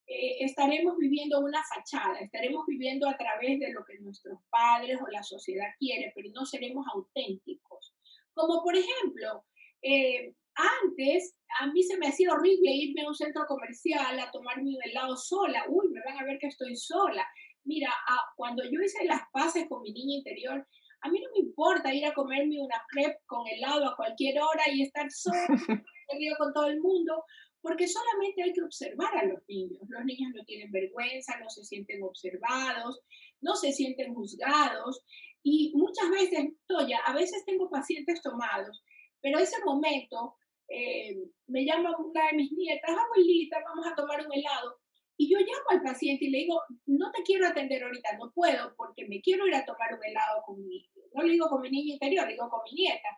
eh, 0.07 0.45
estaremos 0.45 0.97
viviendo 0.97 1.41
una 1.41 1.61
fachada, 1.65 2.21
estaremos 2.21 2.65
viviendo 2.67 3.09
a 3.09 3.17
través 3.17 3.59
de 3.59 3.73
lo 3.73 3.85
que 3.85 3.99
nuestros 3.99 4.39
padres 4.49 4.99
o 5.03 5.11
la 5.11 5.25
sociedad 5.25 5.67
quiere, 5.77 6.13
pero 6.15 6.31
no 6.33 6.47
seremos 6.47 6.87
auténticos. 6.95 7.95
Como 8.33 8.63
por 8.63 8.77
ejemplo, 8.77 9.45
eh, 9.83 10.35
antes, 10.55 11.37
a 11.61 11.67
mí 11.67 11.83
se 11.83 11.99
me 11.99 12.07
hacía 12.07 12.33
horrible 12.33 12.71
irme 12.71 13.03
a 13.03 13.09
un 13.09 13.15
centro 13.15 13.45
comercial 13.49 14.21
a 14.21 14.31
tomarme 14.31 14.77
un 14.77 14.83
helado 14.85 15.17
sola. 15.17 15.65
Uy, 15.69 15.89
me 15.89 16.01
van 16.05 16.19
a 16.19 16.25
ver 16.25 16.39
que 16.39 16.47
estoy 16.47 16.77
sola. 16.77 17.27
Mira, 17.65 17.93
cuando 18.37 18.63
yo 18.65 18.81
hice 18.81 19.05
las 19.05 19.23
paces 19.33 19.67
con 19.69 19.83
mi 19.83 19.93
niña 19.93 20.19
interior, 20.19 20.65
a 21.03 21.11
mí 21.11 21.21
no 21.21 21.31
me 21.33 21.41
importa 21.47 21.93
ir 21.93 22.07
a 22.07 22.15
comerme 22.15 22.61
una 22.61 22.81
crepe 22.89 23.19
con 23.27 23.47
helado 23.47 23.89
a 23.89 23.97
cualquier 23.97 24.41
hora 24.41 24.63
y 24.73 24.83
estar 24.83 25.11
sola, 25.11 25.47
con 26.39 26.53
todo 26.53 26.67
el 26.67 26.81
mundo, 26.81 27.25
porque 27.61 27.89
solamente 27.89 28.43
hay 28.43 28.53
que 28.53 28.63
observar 28.63 29.17
a 29.17 29.27
los 29.27 29.41
niños. 29.49 29.81
Los 29.89 30.05
niños 30.05 30.33
no 30.35 30.45
tienen 30.45 30.71
vergüenza, 30.71 31.39
no 31.41 31.49
se 31.49 31.65
sienten 31.65 32.03
observados, 32.03 33.01
no 33.41 33.57
se 33.57 33.73
sienten 33.73 34.15
juzgados. 34.15 35.05
Y 35.43 35.73
muchas 35.75 36.09
veces, 36.11 36.53
Toya, 36.69 36.99
a 37.05 37.15
veces 37.15 37.45
tengo 37.45 37.69
pacientes 37.69 38.23
tomados, 38.23 38.85
pero 39.21 39.39
ese 39.39 39.57
momento 39.65 40.37
eh, 40.69 41.17
me 41.49 41.65
llama 41.65 41.97
una 41.99 42.29
de 42.29 42.37
mis 42.37 42.53
nietas, 42.53 42.97
abuelita, 42.97 43.59
vamos 43.65 43.87
a 43.87 43.95
tomar 43.95 44.25
un 44.25 44.33
helado. 44.33 44.79
Y 45.17 45.31
yo 45.31 45.39
llamo 45.39 45.71
al 45.71 45.83
paciente 45.83 46.25
y 46.25 46.31
le 46.31 46.39
digo, 46.39 46.61
no 46.87 47.13
te 47.13 47.23
quiero 47.23 47.47
atender 47.47 47.83
ahorita, 47.85 48.17
no 48.17 48.33
puedo 48.33 48.75
porque 48.77 49.07
me 49.07 49.21
quiero 49.21 49.47
ir 49.47 49.55
a 49.55 49.65
tomar 49.65 49.95
un 49.95 50.05
helado 50.05 50.43
con 50.45 50.67
mi, 50.67 50.91
no 51.15 51.23
le 51.23 51.33
digo 51.33 51.49
con 51.49 51.61
mi 51.61 51.71
niña 51.71 51.95
interior, 51.95 52.27
le 52.27 52.33
digo 52.33 52.49
con 52.49 52.61
mi 52.65 52.73
nieta. 52.73 53.09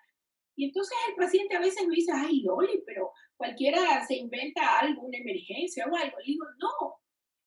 Y 0.56 0.66
entonces 0.66 0.96
el 1.08 1.14
paciente 1.14 1.56
a 1.56 1.60
veces 1.60 1.86
me 1.86 1.94
dice, 1.94 2.12
ay, 2.14 2.42
Loli, 2.42 2.82
pero 2.86 3.12
cualquiera 3.36 4.04
se 4.06 4.16
inventa 4.16 4.78
algo, 4.78 5.02
una 5.02 5.18
emergencia 5.18 5.86
o 5.86 5.96
algo. 5.96 6.18
Le 6.18 6.24
digo, 6.24 6.44
no, 6.58 6.96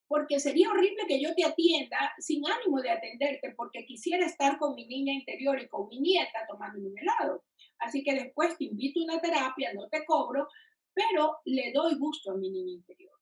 porque 0.08 0.40
sería 0.40 0.70
horrible 0.70 1.04
que 1.08 1.22
yo 1.22 1.34
te 1.36 1.46
atienda 1.46 2.14
sin 2.18 2.42
ánimo 2.46 2.82
de 2.82 2.92
atenderte, 2.92 3.54
porque 3.56 3.86
quisiera 3.86 4.26
estar 4.26 4.58
con 4.58 4.76
mi 4.76 4.88
niña 4.88 5.14
interior 5.14 5.62
y 5.62 5.68
con 5.68 5.88
mi 5.88 6.00
nieta 6.00 6.46
tomando 6.48 6.80
un 6.80 6.98
helado. 6.98 7.44
Así 7.80 8.04
que 8.04 8.14
después 8.14 8.58
te 8.58 8.66
invito 8.66 9.02
a 9.02 9.04
una 9.04 9.22
terapia, 9.22 9.74
no 9.74 9.88
te 9.90 10.06
cobro, 10.06 10.48
pero 10.94 11.38
le 11.46 11.72
doy 11.74 11.96
gusto 11.96 12.32
a 12.32 12.38
mi 12.38 12.50
niña 12.50 12.74
interior. 12.74 13.17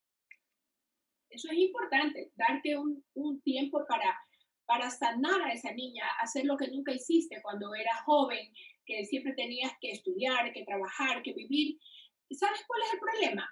Eso 1.36 1.50
es 1.52 1.58
importante, 1.58 2.32
darte 2.36 2.78
un, 2.78 3.42
tiempo 3.44 3.86
para, 3.90 4.18
para 4.66 4.90
sanar 4.90 5.42
a 5.42 5.52
esa 5.52 5.74
niña, 5.74 6.06
hacer 6.22 6.46
lo 6.46 6.56
que 6.56 6.70
nunca 6.70 6.94
hiciste 6.94 7.42
cuando 7.42 7.76
eras 7.76 8.02
joven, 8.06 8.54
que 8.86 9.06
siempre 9.06 9.34
tenías 9.34 9.74
que 9.82 9.92
estudiar, 9.92 10.54
que 10.54 10.64
trabajar, 10.64 11.22
que 11.24 11.34
vivir. 11.34 11.78
¿Sabes 12.32 12.64
cuál 12.66 12.82
es 12.84 12.94
el 12.94 13.00
problema? 13.00 13.50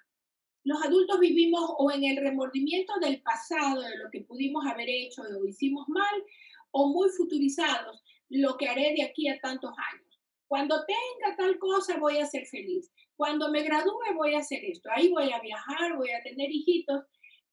Los 0.63 0.81
adultos 0.81 1.19
vivimos 1.19 1.71
o 1.77 1.91
en 1.91 2.05
el 2.05 2.17
remordimiento 2.17 2.93
del 3.01 3.21
pasado, 3.21 3.81
de 3.81 3.97
lo 3.97 4.09
que 4.11 4.21
pudimos 4.21 4.65
haber 4.65 4.89
hecho 4.89 5.21
o 5.23 5.45
hicimos 5.45 5.85
mal, 5.89 6.23
o 6.71 6.87
muy 6.87 7.09
futurizados, 7.09 8.01
lo 8.29 8.55
que 8.57 8.69
haré 8.69 8.93
de 8.95 9.03
aquí 9.03 9.27
a 9.27 9.39
tantos 9.41 9.71
años. 9.91 10.21
Cuando 10.47 10.85
tenga 10.85 11.35
tal 11.35 11.59
cosa 11.59 11.97
voy 11.97 12.19
a 12.19 12.25
ser 12.25 12.45
feliz. 12.45 12.91
Cuando 13.17 13.51
me 13.51 13.63
gradúe 13.63 14.13
voy 14.15 14.35
a 14.35 14.39
hacer 14.39 14.63
esto. 14.63 14.89
Ahí 14.91 15.09
voy 15.09 15.31
a 15.33 15.41
viajar, 15.41 15.97
voy 15.97 16.11
a 16.11 16.23
tener 16.23 16.49
hijitos. 16.49 17.03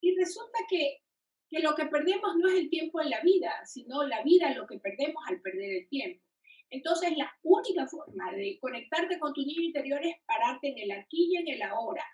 Y 0.00 0.16
resulta 0.16 0.58
que, 0.68 0.98
que 1.48 1.60
lo 1.60 1.74
que 1.74 1.86
perdemos 1.86 2.36
no 2.36 2.48
es 2.48 2.58
el 2.58 2.70
tiempo 2.70 3.00
en 3.00 3.10
la 3.10 3.20
vida, 3.20 3.52
sino 3.64 4.02
la 4.06 4.22
vida 4.22 4.54
lo 4.54 4.66
que 4.66 4.78
perdemos 4.78 5.22
al 5.28 5.40
perder 5.40 5.72
el 5.72 5.88
tiempo. 5.88 6.24
Entonces, 6.70 7.16
la 7.16 7.30
única 7.42 7.86
forma 7.88 8.32
de 8.32 8.58
conectarte 8.60 9.18
con 9.18 9.32
tu 9.32 9.42
niño 9.42 9.62
interior 9.62 10.00
es 10.04 10.16
pararte 10.24 10.68
en 10.68 10.78
el 10.78 10.90
aquí 10.92 11.30
y 11.32 11.36
en 11.36 11.48
el 11.48 11.62
ahora. 11.62 12.04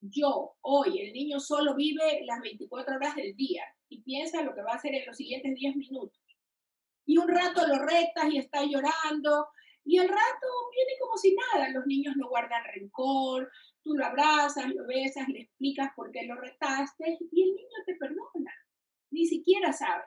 Yo, 0.00 0.56
hoy, 0.62 0.98
el 0.98 1.12
niño 1.12 1.38
solo 1.38 1.76
vive 1.76 2.22
las 2.24 2.40
24 2.40 2.96
horas 2.96 3.14
del 3.14 3.36
día 3.36 3.62
y 3.88 4.02
piensa 4.02 4.42
lo 4.42 4.54
que 4.54 4.62
va 4.62 4.72
a 4.72 4.76
hacer 4.76 4.94
en 4.94 5.06
los 5.06 5.16
siguientes 5.16 5.54
10 5.54 5.76
minutos. 5.76 6.20
Y 7.06 7.18
un 7.18 7.28
rato 7.28 7.66
lo 7.66 7.78
retas 7.78 8.32
y 8.32 8.38
está 8.38 8.64
llorando 8.64 9.46
y 9.84 9.98
al 9.98 10.08
rato 10.08 10.46
viene 10.74 10.92
como 11.00 11.16
si 11.16 11.34
nada, 11.34 11.68
los 11.70 11.86
niños 11.86 12.14
no 12.16 12.28
guardan 12.28 12.62
rencor, 12.74 13.50
tú 13.82 13.94
lo 13.94 14.04
abrazas, 14.04 14.66
lo 14.74 14.86
besas, 14.86 15.28
le 15.28 15.42
explicas 15.42 15.90
por 15.94 16.10
qué 16.10 16.24
lo 16.24 16.36
retaste 16.36 17.18
y 17.30 17.42
el 17.42 17.54
niño 17.54 17.78
te 17.86 17.94
perdona, 17.96 18.52
ni 19.10 19.26
siquiera 19.26 19.72
sabe. 19.72 20.04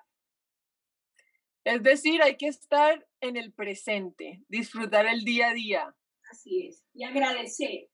Es 1.63 1.81
decir, 1.81 2.21
hay 2.21 2.37
que 2.37 2.47
estar 2.47 3.07
en 3.21 3.37
el 3.37 3.51
presente, 3.51 4.43
disfrutar 4.47 5.07
el 5.07 5.23
día 5.23 5.49
a 5.49 5.53
día. 5.53 5.95
Así 6.31 6.67
es, 6.67 6.83
y 6.93 7.03
agradecer. 7.03 7.89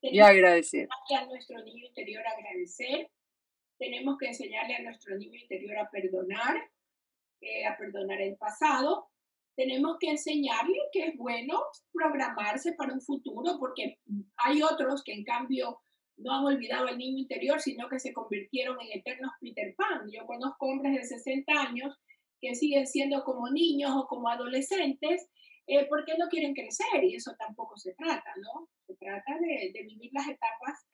y 0.00 0.20
agradecer. 0.20 0.88
A 1.16 1.26
nuestro 1.26 1.62
niño 1.62 1.86
interior 1.86 2.24
agradecer. 2.26 3.10
Tenemos 3.78 4.18
que 4.18 4.26
enseñarle 4.26 4.76
a 4.76 4.82
nuestro 4.82 5.16
niño 5.16 5.38
interior 5.40 5.78
a 5.78 5.90
perdonar, 5.90 6.56
eh, 7.40 7.66
a 7.66 7.76
perdonar 7.76 8.20
el 8.20 8.36
pasado, 8.36 9.08
tenemos 9.56 9.96
que 9.98 10.10
enseñarle 10.10 10.78
que 10.92 11.08
es 11.08 11.16
bueno 11.16 11.62
programarse 11.92 12.72
para 12.72 12.92
un 12.92 13.00
futuro, 13.00 13.56
porque 13.58 13.98
hay 14.36 14.62
otros 14.62 15.02
que 15.04 15.12
en 15.12 15.24
cambio 15.24 15.80
no 16.16 16.32
han 16.32 16.44
olvidado 16.44 16.88
el 16.88 16.98
niño 16.98 17.18
interior, 17.18 17.60
sino 17.60 17.88
que 17.88 17.98
se 17.98 18.12
convirtieron 18.12 18.76
en 18.80 18.98
eternos 18.98 19.32
Peter 19.40 19.74
Pan. 19.76 20.08
Yo 20.10 20.26
conozco 20.26 20.66
hombres 20.66 20.94
de 20.94 21.04
60 21.04 21.52
años 21.52 21.94
que 22.40 22.54
siguen 22.54 22.86
siendo 22.86 23.24
como 23.24 23.50
niños 23.50 23.92
o 23.94 24.06
como 24.06 24.28
adolescentes, 24.28 25.28
eh, 25.66 25.86
porque 25.88 26.16
no 26.18 26.28
quieren 26.28 26.54
crecer 26.54 27.02
y 27.02 27.14
eso 27.16 27.34
tampoco 27.38 27.76
se 27.78 27.94
trata, 27.94 28.30
¿no? 28.36 28.68
Se 28.86 28.94
trata 28.96 29.38
de, 29.40 29.72
de 29.72 29.82
vivir 29.82 30.10
las 30.12 30.28
etapas 30.28 30.86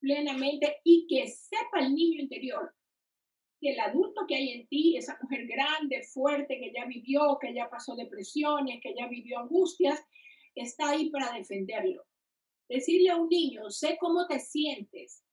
plenamente 0.00 0.78
y 0.84 1.06
que 1.08 1.28
sepa 1.28 1.80
el 1.80 1.94
niño 1.94 2.22
interior 2.22 2.74
que 3.60 3.72
el 3.72 3.80
adulto 3.80 4.22
que 4.26 4.36
hay 4.36 4.50
en 4.50 4.68
ti, 4.68 4.96
esa 4.96 5.18
mujer 5.22 5.46
grande, 5.46 6.02
fuerte, 6.02 6.58
que 6.58 6.72
ya 6.72 6.84
vivió, 6.86 7.38
que 7.40 7.54
ya 7.54 7.68
pasó 7.68 7.96
depresiones, 7.96 8.80
que 8.82 8.94
ya 8.94 9.08
vivió 9.08 9.40
angustias, 9.40 10.00
está 10.54 10.90
ahí 10.90 11.10
para 11.10 11.32
defenderlo. 11.32 12.04
Decirle 12.68 13.10
a 13.10 13.16
un 13.16 13.28
niño, 13.28 13.70
sé 13.70 13.96
cómo 13.98 14.26
te 14.26 14.38
sientes 14.38 15.24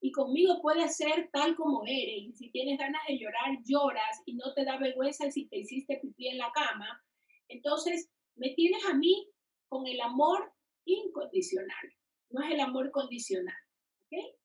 y 0.00 0.12
conmigo 0.12 0.60
puedes 0.62 0.96
ser 0.96 1.30
tal 1.32 1.56
como 1.56 1.82
eres. 1.84 2.22
Y 2.22 2.32
si 2.32 2.50
tienes 2.50 2.78
ganas 2.78 3.02
de 3.08 3.18
llorar, 3.18 3.58
lloras 3.64 4.22
y 4.24 4.34
no 4.34 4.52
te 4.54 4.64
da 4.64 4.78
vergüenza 4.78 5.30
si 5.30 5.46
te 5.48 5.58
hiciste 5.58 5.98
pipí 5.98 6.28
en 6.28 6.38
la 6.38 6.52
cama. 6.52 7.02
Entonces, 7.48 8.10
me 8.34 8.50
tienes 8.50 8.84
a 8.86 8.94
mí 8.94 9.28
con 9.68 9.86
el 9.86 10.00
amor 10.00 10.52
incondicional, 10.84 11.92
no 12.30 12.44
es 12.44 12.52
el 12.52 12.60
amor 12.60 12.90
condicional. 12.90 13.56
¿ok? 14.06 14.36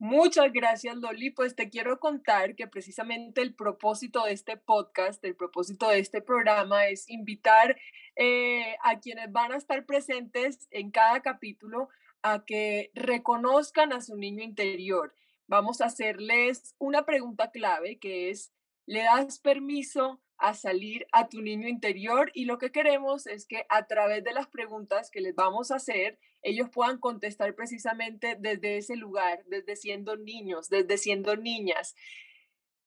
Muchas 0.00 0.50
gracias, 0.54 0.96
Loli. 0.96 1.28
Pues 1.28 1.54
te 1.54 1.68
quiero 1.68 2.00
contar 2.00 2.56
que 2.56 2.66
precisamente 2.66 3.42
el 3.42 3.54
propósito 3.54 4.24
de 4.24 4.32
este 4.32 4.56
podcast, 4.56 5.22
el 5.26 5.36
propósito 5.36 5.90
de 5.90 5.98
este 5.98 6.22
programa 6.22 6.86
es 6.86 7.06
invitar 7.10 7.76
eh, 8.16 8.76
a 8.82 8.98
quienes 8.98 9.30
van 9.30 9.52
a 9.52 9.58
estar 9.58 9.84
presentes 9.84 10.68
en 10.70 10.90
cada 10.90 11.20
capítulo 11.20 11.90
a 12.22 12.46
que 12.46 12.90
reconozcan 12.94 13.92
a 13.92 14.00
su 14.00 14.16
niño 14.16 14.42
interior. 14.42 15.14
Vamos 15.46 15.82
a 15.82 15.86
hacerles 15.86 16.74
una 16.78 17.04
pregunta 17.04 17.50
clave 17.50 17.98
que 17.98 18.30
es, 18.30 18.54
¿le 18.86 19.02
das 19.02 19.38
permiso 19.38 20.22
a 20.40 20.54
salir 20.54 21.06
a 21.12 21.28
tu 21.28 21.42
niño 21.42 21.68
interior 21.68 22.30
y 22.34 22.46
lo 22.46 22.58
que 22.58 22.72
queremos 22.72 23.26
es 23.26 23.46
que 23.46 23.66
a 23.68 23.86
través 23.86 24.24
de 24.24 24.32
las 24.32 24.48
preguntas 24.48 25.10
que 25.10 25.20
les 25.20 25.34
vamos 25.34 25.70
a 25.70 25.76
hacer, 25.76 26.18
ellos 26.42 26.70
puedan 26.70 26.98
contestar 26.98 27.54
precisamente 27.54 28.36
desde 28.40 28.78
ese 28.78 28.96
lugar, 28.96 29.44
desde 29.46 29.76
siendo 29.76 30.16
niños, 30.16 30.70
desde 30.70 30.96
siendo 30.96 31.36
niñas. 31.36 31.94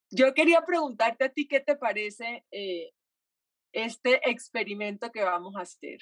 Yo 0.10 0.34
quería 0.34 0.62
preguntarte 0.66 1.26
a 1.26 1.30
ti 1.30 1.48
qué 1.48 1.60
te 1.60 1.76
parece 1.76 2.44
eh, 2.52 2.92
este 3.72 4.30
experimento 4.30 5.12
que 5.12 5.24
vamos 5.24 5.56
a 5.56 5.62
hacer. 5.62 6.00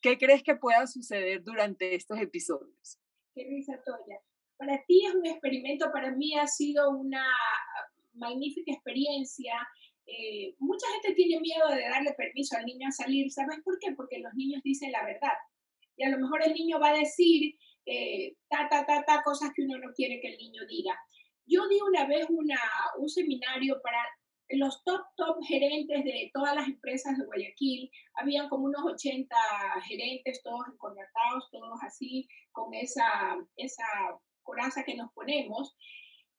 ¿Qué 0.00 0.16
crees 0.16 0.42
que 0.42 0.56
pueda 0.56 0.86
suceder 0.86 1.42
durante 1.42 1.94
estos 1.94 2.18
episodios? 2.18 2.98
Qué 3.34 3.44
risa, 3.44 3.82
Toya. 3.84 4.20
Para 4.56 4.82
ti 4.86 5.04
es 5.06 5.14
un 5.14 5.26
experimento, 5.26 5.92
para 5.92 6.12
mí 6.12 6.38
ha 6.38 6.46
sido 6.46 6.90
una 6.90 7.26
magnífica 8.14 8.72
experiencia 8.72 9.54
eh, 10.06 10.54
mucha 10.58 10.86
gente 10.92 11.14
tiene 11.14 11.40
miedo 11.40 11.68
de 11.68 11.82
darle 11.82 12.12
permiso 12.12 12.56
al 12.56 12.66
niño 12.66 12.88
a 12.88 12.92
salir. 12.92 13.30
¿Sabes 13.30 13.58
por 13.64 13.78
qué? 13.78 13.92
Porque 13.92 14.18
los 14.18 14.34
niños 14.34 14.62
dicen 14.62 14.92
la 14.92 15.04
verdad. 15.04 15.34
Y 15.96 16.04
a 16.04 16.10
lo 16.10 16.18
mejor 16.18 16.42
el 16.44 16.52
niño 16.52 16.78
va 16.78 16.90
a 16.90 16.98
decir 16.98 17.56
eh, 17.86 18.36
ta, 18.48 18.68
ta, 18.68 18.84
ta, 18.86 19.04
ta, 19.04 19.22
cosas 19.22 19.50
que 19.54 19.62
uno 19.62 19.78
no 19.78 19.92
quiere 19.94 20.20
que 20.20 20.28
el 20.28 20.38
niño 20.38 20.62
diga. 20.68 20.98
Yo 21.46 21.68
di 21.68 21.78
una 21.80 22.06
vez 22.06 22.26
una, 22.30 22.58
un 22.98 23.08
seminario 23.08 23.80
para 23.82 23.98
los 24.50 24.82
top, 24.84 25.02
top 25.16 25.36
gerentes 25.46 26.04
de 26.04 26.30
todas 26.32 26.54
las 26.54 26.66
empresas 26.66 27.16
de 27.18 27.24
Guayaquil. 27.24 27.90
Habían 28.14 28.48
como 28.48 28.64
unos 28.64 28.82
80 28.84 29.36
gerentes, 29.86 30.42
todos 30.42 30.66
encornatados, 30.72 31.48
todos 31.50 31.78
así, 31.82 32.28
con 32.52 32.72
esa, 32.74 33.36
esa 33.56 33.84
coraza 34.42 34.84
que 34.84 34.94
nos 34.94 35.12
ponemos. 35.12 35.76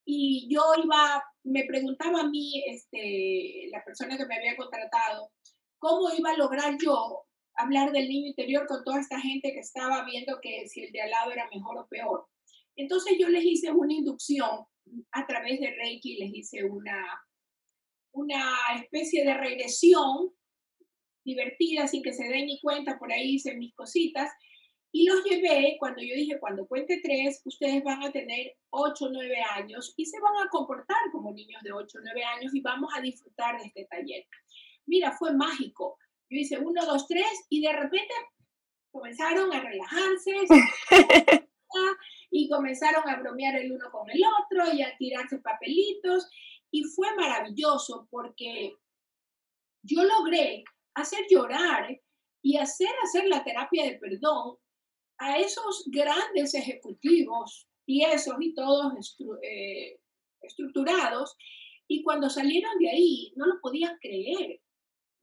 Y 0.08 0.48
yo 0.48 0.62
iba, 0.82 1.22
me 1.42 1.64
preguntaba 1.64 2.20
a 2.20 2.28
mí, 2.28 2.62
este, 2.68 3.68
la 3.70 3.84
persona 3.84 4.16
que 4.16 4.24
me 4.24 4.36
había 4.36 4.56
contratado, 4.56 5.32
cómo 5.78 6.10
iba 6.16 6.30
a 6.30 6.36
lograr 6.36 6.76
yo 6.82 7.26
hablar 7.56 7.90
del 7.90 8.08
niño 8.08 8.28
interior 8.28 8.66
con 8.66 8.84
toda 8.84 9.00
esta 9.00 9.20
gente 9.20 9.52
que 9.52 9.60
estaba 9.60 10.04
viendo 10.04 10.38
que 10.40 10.68
si 10.68 10.84
el 10.84 10.92
de 10.92 11.02
al 11.02 11.10
lado 11.10 11.32
era 11.32 11.48
mejor 11.52 11.78
o 11.78 11.88
peor. 11.88 12.26
Entonces 12.76 13.16
yo 13.18 13.28
les 13.28 13.44
hice 13.44 13.72
una 13.72 13.94
inducción 13.94 14.66
a 15.12 15.26
través 15.26 15.58
de 15.60 15.70
Reiki, 15.70 16.18
les 16.18 16.34
hice 16.34 16.64
una, 16.64 17.04
una 18.12 18.54
especie 18.80 19.24
de 19.24 19.34
regresión 19.34 20.32
divertida, 21.24 21.88
sin 21.88 22.02
que 22.02 22.12
se 22.12 22.28
den 22.28 22.46
ni 22.46 22.60
cuenta, 22.60 22.98
por 22.98 23.12
ahí 23.12 23.34
hice 23.34 23.56
mis 23.56 23.74
cositas, 23.74 24.30
y 24.96 25.04
los 25.04 25.22
llevé 25.24 25.76
cuando 25.78 26.00
yo 26.00 26.14
dije, 26.14 26.40
cuando 26.40 26.66
cuente 26.66 27.00
tres, 27.02 27.42
ustedes 27.44 27.84
van 27.84 28.02
a 28.02 28.10
tener 28.10 28.56
8 28.70 29.04
o 29.04 29.08
9 29.10 29.42
años 29.54 29.92
y 29.94 30.06
se 30.06 30.18
van 30.20 30.32
a 30.42 30.48
comportar 30.48 30.96
como 31.12 31.34
niños 31.34 31.62
de 31.62 31.70
8 31.70 31.98
o 31.98 32.00
9 32.02 32.24
años 32.24 32.54
y 32.54 32.62
vamos 32.62 32.90
a 32.96 33.02
disfrutar 33.02 33.60
de 33.60 33.66
este 33.66 33.84
taller. 33.90 34.26
Mira, 34.86 35.12
fue 35.12 35.34
mágico. 35.34 35.98
Yo 36.30 36.38
hice 36.38 36.56
1, 36.56 36.86
2, 36.86 37.08
3 37.08 37.26
y 37.50 37.60
de 37.60 37.74
repente 37.74 38.14
comenzaron 38.90 39.52
a 39.52 39.60
relajarse 39.60 40.32
y 42.30 42.48
comenzaron 42.48 43.06
a 43.06 43.20
bromear 43.20 43.56
el 43.56 43.72
uno 43.72 43.90
con 43.90 44.08
el 44.08 44.22
otro 44.24 44.72
y 44.72 44.80
a 44.80 44.96
tirarse 44.96 45.40
papelitos 45.40 46.26
y 46.70 46.84
fue 46.84 47.14
maravilloso 47.16 48.08
porque 48.10 48.74
yo 49.82 50.02
logré 50.04 50.64
hacer 50.94 51.26
llorar 51.28 52.00
y 52.40 52.56
hacer 52.56 52.88
hacer 53.04 53.26
la 53.26 53.44
terapia 53.44 53.84
de 53.84 53.98
perdón 53.98 54.56
a 55.18 55.38
esos 55.38 55.84
grandes 55.86 56.54
ejecutivos, 56.54 57.68
tiesos 57.84 58.34
y 58.40 58.54
todos 58.54 59.16
eh, 59.42 59.98
estructurados, 60.42 61.36
y 61.88 62.02
cuando 62.02 62.28
salieron 62.28 62.78
de 62.78 62.90
ahí 62.90 63.32
no 63.36 63.46
lo 63.46 63.60
podían 63.60 63.96
creer. 64.00 64.60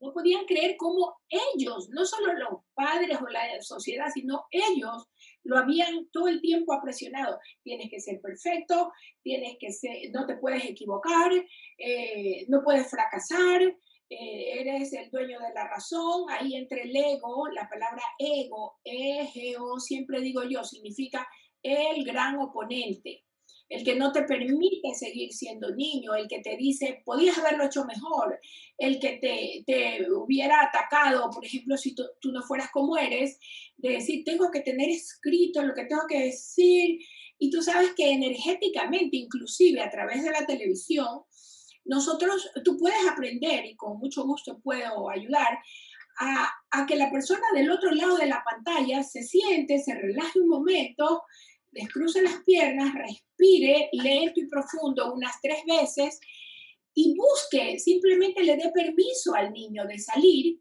No 0.00 0.12
podían 0.12 0.44
creer 0.44 0.76
cómo 0.76 1.16
ellos, 1.28 1.88
no 1.90 2.04
solo 2.04 2.34
los 2.34 2.60
padres 2.74 3.16
o 3.22 3.28
la 3.28 3.62
sociedad, 3.62 4.08
sino 4.12 4.44
ellos 4.50 5.08
lo 5.44 5.56
habían 5.56 6.08
todo 6.10 6.28
el 6.28 6.42
tiempo 6.42 6.74
apresionado. 6.74 7.38
Tienes 7.62 7.88
que 7.90 8.00
ser 8.00 8.20
perfecto, 8.20 8.92
tienes 9.22 9.56
que 9.58 9.72
ser, 9.72 10.10
no 10.12 10.26
te 10.26 10.36
puedes 10.36 10.64
equivocar, 10.64 11.32
eh, 11.78 12.44
no 12.48 12.62
puedes 12.62 12.90
fracasar, 12.90 13.62
eh, 14.10 14.60
eres 14.60 14.92
el 14.92 15.10
dueño 15.10 15.40
de 15.40 15.54
la 15.54 15.66
razón, 15.68 16.24
ahí 16.28 16.54
entre 16.56 16.82
el 16.82 16.94
ego, 16.94 17.48
la 17.48 17.68
palabra 17.68 18.02
ego, 18.18 18.78
ego, 18.84 19.80
siempre 19.80 20.20
digo 20.20 20.42
yo, 20.44 20.62
significa 20.62 21.26
el 21.62 22.04
gran 22.04 22.38
oponente, 22.38 23.24
el 23.68 23.82
que 23.82 23.96
no 23.96 24.12
te 24.12 24.22
permite 24.22 24.94
seguir 24.94 25.32
siendo 25.32 25.74
niño, 25.74 26.14
el 26.14 26.28
que 26.28 26.40
te 26.40 26.56
dice, 26.56 27.02
podías 27.04 27.38
haberlo 27.38 27.64
hecho 27.64 27.84
mejor, 27.86 28.38
el 28.76 29.00
que 29.00 29.18
te, 29.18 29.64
te 29.66 30.06
hubiera 30.12 30.62
atacado, 30.62 31.30
por 31.30 31.44
ejemplo, 31.44 31.76
si 31.78 31.94
tú, 31.94 32.04
tú 32.20 32.30
no 32.30 32.42
fueras 32.42 32.70
como 32.70 32.98
eres, 32.98 33.38
de 33.78 33.92
decir, 33.92 34.22
tengo 34.24 34.50
que 34.50 34.60
tener 34.60 34.90
escrito 34.90 35.62
lo 35.62 35.74
que 35.74 35.86
tengo 35.86 36.02
que 36.06 36.24
decir, 36.24 36.98
y 37.38 37.50
tú 37.50 37.62
sabes 37.62 37.94
que 37.96 38.12
energéticamente, 38.12 39.16
inclusive 39.16 39.80
a 39.80 39.90
través 39.90 40.22
de 40.22 40.30
la 40.30 40.46
televisión, 40.46 41.22
nosotros, 41.84 42.50
tú 42.64 42.76
puedes 42.78 43.06
aprender 43.06 43.66
y 43.66 43.76
con 43.76 43.98
mucho 43.98 44.24
gusto 44.24 44.58
puedo 44.60 45.10
ayudar 45.10 45.58
a, 46.18 46.86
que 46.86 46.96
la 46.96 47.10
persona 47.10 47.44
del 47.54 47.70
otro 47.70 47.90
lado 47.92 48.16
de 48.16 48.26
la 48.26 48.42
pantalla 48.44 49.02
se 49.02 49.22
siente, 49.22 49.78
se 49.78 49.94
relaje 49.94 50.40
un 50.40 50.48
momento, 50.48 51.22
descruce 51.72 52.22
las 52.22 52.42
piernas, 52.44 52.94
respire 52.94 53.88
lento 53.92 54.40
y 54.40 54.46
profundo 54.46 55.12
unas 55.12 55.40
tres 55.42 55.58
veces 55.66 56.20
y 56.94 57.16
busque, 57.16 57.78
simplemente 57.78 58.42
le 58.42 58.56
dé 58.56 58.70
permiso 58.72 59.34
al 59.34 59.52
niño 59.52 59.84
de 59.86 59.98
salir, 59.98 60.60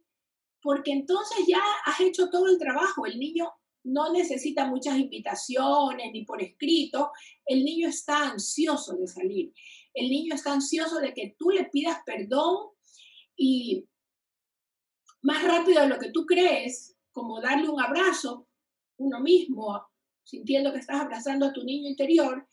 porque 0.61 0.91
entonces 0.91 1.45
ya 1.47 1.61
has 1.85 1.99
hecho 1.99 2.29
todo 2.29 2.47
el 2.47 2.57
trabajo. 2.57 3.05
El 3.05 3.19
niño 3.19 3.51
no 3.83 4.11
necesita 4.11 4.65
muchas 4.65 4.97
invitaciones 4.97 6.11
ni 6.11 6.25
por 6.25 6.41
escrito, 6.41 7.11
el 7.45 7.63
niño 7.63 7.89
está 7.89 8.29
ansioso 8.29 8.95
de 8.95 9.07
salir 9.07 9.53
el 9.93 10.09
niño 10.09 10.35
está 10.35 10.53
ansioso 10.53 10.99
de 10.99 11.13
que 11.13 11.35
tú 11.37 11.49
le 11.51 11.65
pidas 11.65 11.99
perdón 12.05 12.69
y 13.35 13.87
más 15.21 15.43
rápido 15.43 15.81
de 15.81 15.87
lo 15.87 15.99
que 15.99 16.11
tú 16.11 16.25
crees, 16.25 16.95
como 17.11 17.41
darle 17.41 17.69
un 17.69 17.79
abrazo, 17.79 18.47
uno 18.97 19.19
mismo, 19.19 19.87
sintiendo 20.23 20.71
que 20.71 20.79
estás 20.79 21.01
abrazando 21.01 21.45
a 21.45 21.53
tu 21.53 21.63
niño 21.63 21.89
interior, 21.89 22.47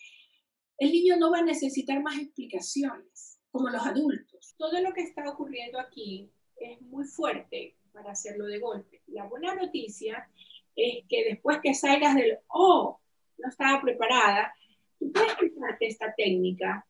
el 0.79 0.93
niño 0.93 1.17
no 1.17 1.31
va 1.31 1.39
a 1.39 1.45
necesitar 1.45 2.03
más 2.03 2.19
explicaciones, 2.19 3.39
como 3.51 3.69
los 3.69 3.85
adultos. 3.85 4.55
Todo 4.57 4.81
lo 4.81 4.93
que 4.93 5.03
está 5.03 5.29
ocurriendo 5.29 5.79
aquí 5.79 6.31
es 6.57 6.81
muy 6.83 7.05
fuerte 7.05 7.77
para 7.93 8.13
hacerlo 8.13 8.47
de 8.47 8.59
golpe. 8.59 9.03
La 9.09 9.27
buena 9.27 9.55
noticia 9.55 10.29
es 10.77 11.05
que 11.09 11.25
después 11.25 11.59
que 11.63 11.75
salgas 11.75 12.15
del, 12.15 12.39
oh, 12.49 13.01
no 13.39 13.49
estaba 13.49 13.81
preparada, 13.81 14.55
tú 14.99 15.11
puedes 15.13 15.33
aplicarte 15.33 15.87
esta 15.87 16.15
técnica 16.15 16.87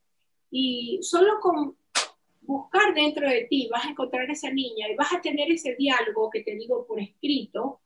y 0.51 0.99
solo 1.03 1.39
con 1.41 1.77
buscar 2.43 2.93
dentro 2.95 3.29
de 3.29 3.47
ti 3.49 3.69
vas 3.71 3.85
a 3.85 3.91
encontrar 3.91 4.29
a 4.29 4.33
esa 4.33 4.51
niña 4.51 4.89
y 4.89 4.97
vas 4.97 5.13
a 5.13 5.21
tener 5.21 5.51
ese 5.51 5.77
diálogo 5.77 6.31
que 6.31 6.43
te 6.43 6.57
digo 6.57 6.85
por 6.87 7.01
escrito 7.01 7.81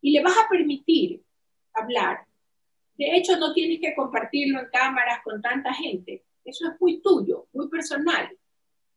y 0.00 0.10
le 0.12 0.22
vas 0.22 0.36
a 0.36 0.48
permitir 0.48 1.22
hablar. 1.72 2.26
De 2.98 3.16
hecho, 3.16 3.36
no 3.38 3.52
tienes 3.52 3.80
que 3.80 3.94
compartirlo 3.94 4.60
en 4.60 4.68
cámaras 4.70 5.22
con 5.24 5.40
tanta 5.40 5.72
gente. 5.72 6.22
Eso 6.44 6.68
es 6.68 6.80
muy 6.80 7.00
tuyo, 7.00 7.46
muy 7.54 7.68
personal. 7.68 8.28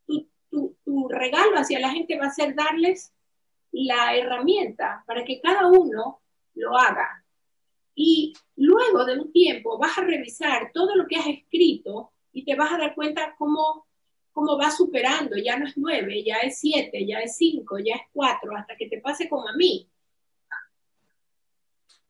Tú, 0.06 0.28
tu, 0.50 0.76
tu 0.84 1.08
regalo 1.08 1.58
hacia 1.58 1.80
la 1.80 1.92
gente 1.92 2.18
va 2.18 2.26
a 2.26 2.32
ser 2.32 2.54
darles 2.54 3.14
la 3.72 4.16
herramienta 4.16 5.04
para 5.08 5.24
que 5.24 5.40
cada 5.40 5.68
uno 5.68 6.20
lo 6.56 6.78
haga. 6.78 7.24
Y 7.96 8.34
luego 8.58 9.06
de 9.06 9.18
un 9.18 9.32
tiempo 9.32 9.78
vas 9.78 9.98
a 9.98 10.04
revisar 10.04 10.72
todo 10.74 10.96
lo 10.96 11.08
que 11.08 11.16
has 11.16 11.28
escrito 11.28 12.12
y 12.38 12.44
te 12.44 12.54
vas 12.54 12.72
a 12.72 12.78
dar 12.78 12.94
cuenta 12.94 13.34
cómo, 13.36 13.88
cómo 14.32 14.60
va 14.60 14.70
superando. 14.70 15.38
Ya 15.38 15.58
no 15.58 15.66
es 15.66 15.76
nueve, 15.76 16.24
ya 16.24 16.36
es 16.38 16.60
siete, 16.60 17.04
ya 17.04 17.18
es 17.18 17.36
cinco, 17.36 17.80
ya 17.80 17.96
es 17.96 18.02
cuatro, 18.14 18.56
hasta 18.56 18.76
que 18.78 18.88
te 18.88 19.02
pase 19.02 19.28
como 19.28 19.48
a 19.50 19.54
mí. 19.54 19.90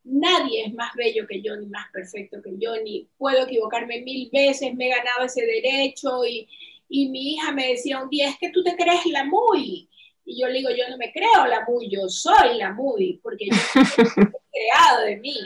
Nadie 0.03 0.65
es 0.65 0.73
más 0.73 0.93
bello 0.95 1.25
que 1.25 1.41
yo, 1.41 1.55
ni 1.55 1.67
más 1.67 1.89
perfecto 1.93 2.41
que 2.41 2.57
yo, 2.57 2.75
ni 2.83 3.07
puedo 3.17 3.45
equivocarme 3.45 4.01
mil 4.01 4.29
veces, 4.29 4.75
me 4.75 4.87
he 4.87 4.89
ganado 4.89 5.23
ese 5.23 5.45
derecho 5.45 6.25
y, 6.25 6.49
y 6.89 7.07
mi 7.07 7.35
hija 7.35 7.53
me 7.53 7.69
decía 7.69 8.03
un 8.03 8.09
día, 8.09 8.27
es 8.27 8.37
que 8.37 8.49
tú 8.49 8.61
te 8.63 8.75
crees 8.75 9.05
la 9.05 9.23
muy. 9.23 9.87
Y 10.25 10.41
yo 10.41 10.47
le 10.47 10.59
digo, 10.59 10.71
yo 10.71 10.89
no 10.89 10.97
me 10.97 11.13
creo 11.13 11.45
la 11.47 11.63
muy, 11.65 11.89
yo 11.89 12.09
soy 12.09 12.57
la 12.57 12.73
muy, 12.73 13.21
porque 13.23 13.45
yo 13.45 13.55
he 13.55 14.15
creado 14.51 15.05
de 15.05 15.15
mí. 15.15 15.39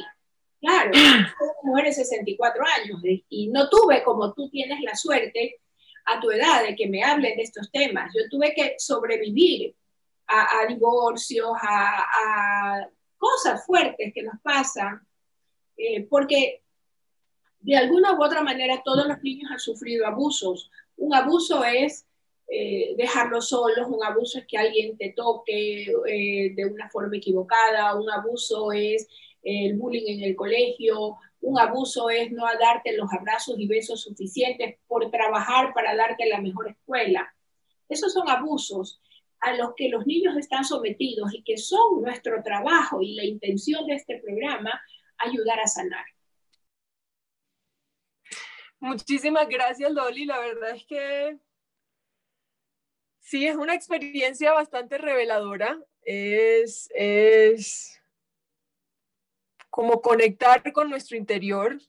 Claro, 0.61 0.93
soy 0.93 1.01
una 1.03 1.53
mujer 1.63 1.85
de 1.85 1.93
64 1.93 2.63
años 2.79 3.01
y 3.29 3.47
no 3.47 3.67
tuve 3.67 4.03
como 4.03 4.31
tú 4.33 4.47
tienes 4.49 4.79
la 4.81 4.95
suerte 4.95 5.59
a 6.05 6.19
tu 6.19 6.29
edad 6.29 6.63
de 6.63 6.75
que 6.75 6.87
me 6.87 7.03
hablen 7.03 7.35
de 7.35 7.43
estos 7.43 7.71
temas. 7.71 8.13
Yo 8.15 8.29
tuve 8.29 8.53
que 8.53 8.75
sobrevivir 8.77 9.75
a, 10.27 10.65
divorcios, 10.67 11.51
a, 11.61 12.87
cosas 13.17 13.65
fuertes 13.65 14.13
que 14.13 14.23
nos 14.23 14.39
pasan, 14.41 15.01
eh, 15.77 16.07
porque 16.09 16.61
de 17.59 17.77
alguna 17.77 18.13
u 18.13 18.23
otra 18.23 18.41
manera 18.41 18.81
todos 18.83 19.07
los 19.07 19.21
niños 19.21 19.51
han 19.51 19.59
sufrido 19.59 20.07
abusos. 20.07 20.71
Un 20.97 21.13
abuso 21.13 21.63
es 21.65 22.07
eh, 22.47 22.95
dejarlos 22.97 23.49
solos, 23.49 23.87
un 23.87 24.03
abuso 24.03 24.39
es 24.39 24.45
que 24.47 24.57
alguien 24.57 24.97
te 24.97 25.13
toque 25.15 25.83
eh, 26.07 26.53
de 26.55 26.65
una 26.65 26.89
forma 26.89 27.17
equivocada, 27.17 27.95
un 27.95 28.09
abuso 28.09 28.71
es 28.71 29.07
el 29.43 29.77
bullying 29.77 30.19
en 30.19 30.23
el 30.23 30.35
colegio, 30.35 31.17
un 31.41 31.59
abuso 31.59 32.09
es 32.09 32.31
no 32.31 32.45
darte 32.59 32.95
los 32.95 33.11
abrazos 33.11 33.55
y 33.57 33.67
besos 33.67 34.01
suficientes 34.01 34.77
por 34.87 35.09
trabajar 35.09 35.73
para 35.73 35.95
darte 35.95 36.27
la 36.27 36.39
mejor 36.39 36.69
escuela. 36.69 37.33
Esos 37.89 38.13
son 38.13 38.29
abusos 38.29 39.01
a 39.39 39.55
los 39.55 39.73
que 39.75 39.89
los 39.89 40.05
niños 40.05 40.37
están 40.37 40.63
sometidos 40.63 41.33
y 41.33 41.43
que 41.43 41.57
son 41.57 42.01
nuestro 42.01 42.43
trabajo 42.43 43.01
y 43.01 43.15
la 43.15 43.25
intención 43.25 43.87
de 43.87 43.95
este 43.95 44.19
programa 44.19 44.79
ayudar 45.17 45.59
a 45.59 45.67
sanar. 45.67 46.05
Muchísimas 48.79 49.47
gracias, 49.47 49.91
Loli. 49.91 50.25
La 50.25 50.39
verdad 50.39 50.75
es 50.75 50.85
que 50.85 51.37
sí, 53.19 53.47
es 53.47 53.55
una 53.55 53.75
experiencia 53.75 54.53
bastante 54.53 54.97
reveladora. 54.97 55.79
Es, 56.03 56.89
es 56.95 58.00
como 59.71 60.01
conectar 60.01 60.71
con 60.73 60.89
nuestro 60.89 61.17
interior, 61.17 61.79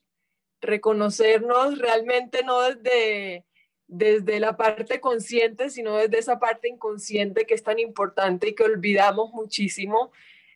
reconocernos 0.61 1.77
realmente 1.77 2.41
no 2.43 2.61
desde, 2.61 3.45
desde 3.87 4.39
la 4.39 4.57
parte 4.57 4.99
consciente, 5.01 5.69
sino 5.69 5.97
desde 5.97 6.17
esa 6.17 6.39
parte 6.39 6.69
inconsciente 6.69 7.45
que 7.45 7.53
es 7.53 7.61
tan 7.61 7.79
importante 7.79 8.47
y 8.47 8.55
que 8.55 8.63
olvidamos 8.63 9.31
muchísimo. 9.33 10.11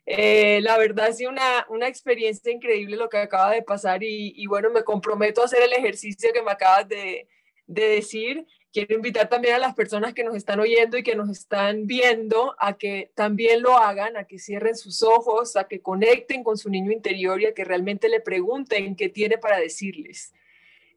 Eh, 0.05 0.61
la 0.61 0.77
verdad 0.77 1.11
sido 1.11 1.29
una, 1.29 1.65
una, 1.69 1.89
experiencia 1.89 2.49
increíble 2.49 2.95
lo 2.95 3.09
que 3.09 3.17
acaba 3.17 3.51
de 3.51 3.61
pasar 3.61 4.03
y, 4.03 4.33
y, 4.37 4.47
bueno, 4.47 4.69
me 4.69 4.85
comprometo 4.85 5.41
a 5.41 5.45
hacer 5.45 5.61
el 5.61 5.73
ejercicio 5.73 6.31
que 6.31 6.41
me 6.41 6.51
acabas 6.51 6.87
de, 6.87 7.27
de 7.65 7.89
decir 7.89 8.47
quiero 8.71 8.95
invitar 8.95 9.29
también 9.29 9.55
a 9.55 9.59
las 9.59 9.75
personas 9.75 10.13
que 10.13 10.23
nos 10.23 10.35
están 10.35 10.59
oyendo 10.59 10.97
y 10.97 11.03
que 11.03 11.15
nos 11.15 11.29
están 11.29 11.87
viendo 11.87 12.55
a 12.59 12.77
que 12.77 13.11
también 13.15 13.61
lo 13.61 13.77
hagan, 13.77 14.17
a 14.17 14.25
que 14.25 14.39
cierren 14.39 14.75
sus 14.75 15.03
ojos, 15.03 15.55
a 15.55 15.67
que 15.67 15.81
conecten 15.81 16.43
con 16.43 16.57
su 16.57 16.69
niño 16.69 16.91
interior 16.91 17.41
y 17.41 17.45
a 17.45 17.53
que 17.53 17.63
realmente 17.63 18.09
le 18.09 18.21
pregunten 18.21 18.95
qué 18.95 19.09
tiene 19.09 19.37
para 19.37 19.57
decirles. 19.57 20.33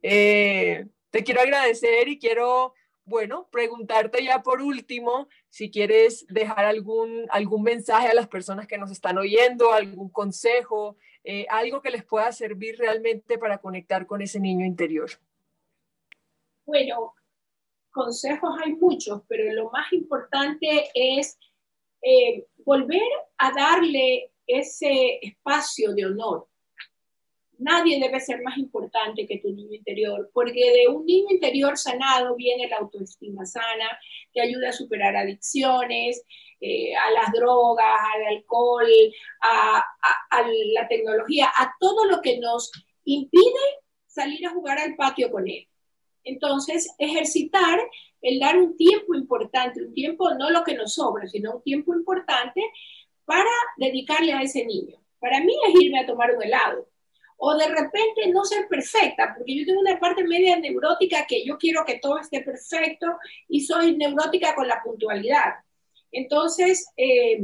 Eh, 0.02 0.86
te 1.10 1.24
quiero 1.24 1.40
agradecer 1.40 2.08
y 2.08 2.18
quiero, 2.18 2.74
bueno, 3.04 3.48
preguntarte 3.50 4.24
ya 4.24 4.42
por 4.42 4.62
último 4.62 5.28
si 5.48 5.70
quieres 5.70 6.26
dejar 6.28 6.64
algún, 6.64 7.26
algún 7.30 7.62
mensaje 7.62 8.08
a 8.08 8.14
las 8.14 8.28
personas 8.28 8.66
que 8.66 8.78
nos 8.78 8.90
están 8.90 9.18
oyendo, 9.18 9.72
algún 9.72 10.08
consejo, 10.08 10.96
eh, 11.24 11.46
algo 11.50 11.82
que 11.82 11.90
les 11.90 12.04
pueda 12.04 12.30
servir 12.32 12.78
realmente 12.78 13.38
para 13.38 13.58
conectar 13.58 14.06
con 14.06 14.22
ese 14.22 14.40
niño 14.40 14.64
interior. 14.64 15.10
Bueno, 16.64 17.14
consejos 18.00 18.54
hay 18.64 18.72
muchos, 18.76 19.20
pero 19.28 19.52
lo 19.52 19.70
más 19.70 19.92
importante 19.92 20.88
es 20.94 21.38
eh, 22.00 22.46
volver 22.64 23.10
a 23.36 23.52
darle 23.52 24.30
ese 24.46 25.18
espacio 25.20 25.92
de 25.92 26.06
honor. 26.06 26.48
Nadie 27.58 28.00
debe 28.00 28.18
ser 28.20 28.40
más 28.40 28.56
importante 28.56 29.26
que 29.26 29.36
tu 29.36 29.52
niño 29.52 29.74
interior, 29.74 30.30
porque 30.32 30.72
de 30.72 30.88
un 30.88 31.04
niño 31.04 31.26
interior 31.30 31.76
sanado 31.76 32.34
viene 32.36 32.68
la 32.68 32.78
autoestima 32.78 33.44
sana, 33.44 33.98
que 34.32 34.40
ayuda 34.40 34.70
a 34.70 34.72
superar 34.72 35.14
adicciones, 35.14 36.24
eh, 36.58 36.96
a 36.96 37.10
las 37.10 37.32
drogas, 37.32 38.00
al 38.14 38.36
alcohol, 38.36 38.88
a 39.42 39.84
la 40.74 40.88
tecnología, 40.88 41.50
a 41.54 41.74
todo 41.78 42.06
lo 42.06 42.22
que 42.22 42.38
nos 42.38 42.72
impide 43.04 43.66
salir 44.06 44.46
a 44.46 44.52
jugar 44.52 44.78
al 44.78 44.96
patio 44.96 45.30
con 45.30 45.46
él. 45.46 45.68
Entonces, 46.24 46.94
ejercitar 46.98 47.78
el 48.22 48.38
dar 48.38 48.56
un 48.58 48.76
tiempo 48.76 49.14
importante, 49.14 49.82
un 49.82 49.94
tiempo 49.94 50.32
no 50.34 50.50
lo 50.50 50.62
que 50.64 50.74
nos 50.74 50.94
sobra, 50.94 51.26
sino 51.26 51.56
un 51.56 51.62
tiempo 51.62 51.94
importante 51.94 52.62
para 53.24 53.50
dedicarle 53.76 54.32
a 54.32 54.42
ese 54.42 54.64
niño. 54.64 54.96
Para 55.18 55.40
mí 55.40 55.54
es 55.68 55.82
irme 55.82 56.00
a 56.00 56.06
tomar 56.06 56.34
un 56.34 56.42
helado. 56.42 56.88
O 57.42 57.56
de 57.56 57.68
repente 57.68 58.28
no 58.28 58.44
ser 58.44 58.68
perfecta, 58.68 59.34
porque 59.34 59.56
yo 59.56 59.64
tengo 59.64 59.80
una 59.80 59.98
parte 59.98 60.24
media 60.24 60.58
neurótica 60.58 61.24
que 61.26 61.42
yo 61.44 61.56
quiero 61.56 61.84
que 61.86 61.98
todo 61.98 62.18
esté 62.18 62.42
perfecto 62.42 63.06
y 63.48 63.60
soy 63.60 63.96
neurótica 63.96 64.54
con 64.54 64.68
la 64.68 64.82
puntualidad. 64.82 65.54
Entonces, 66.12 66.92
eh, 66.98 67.40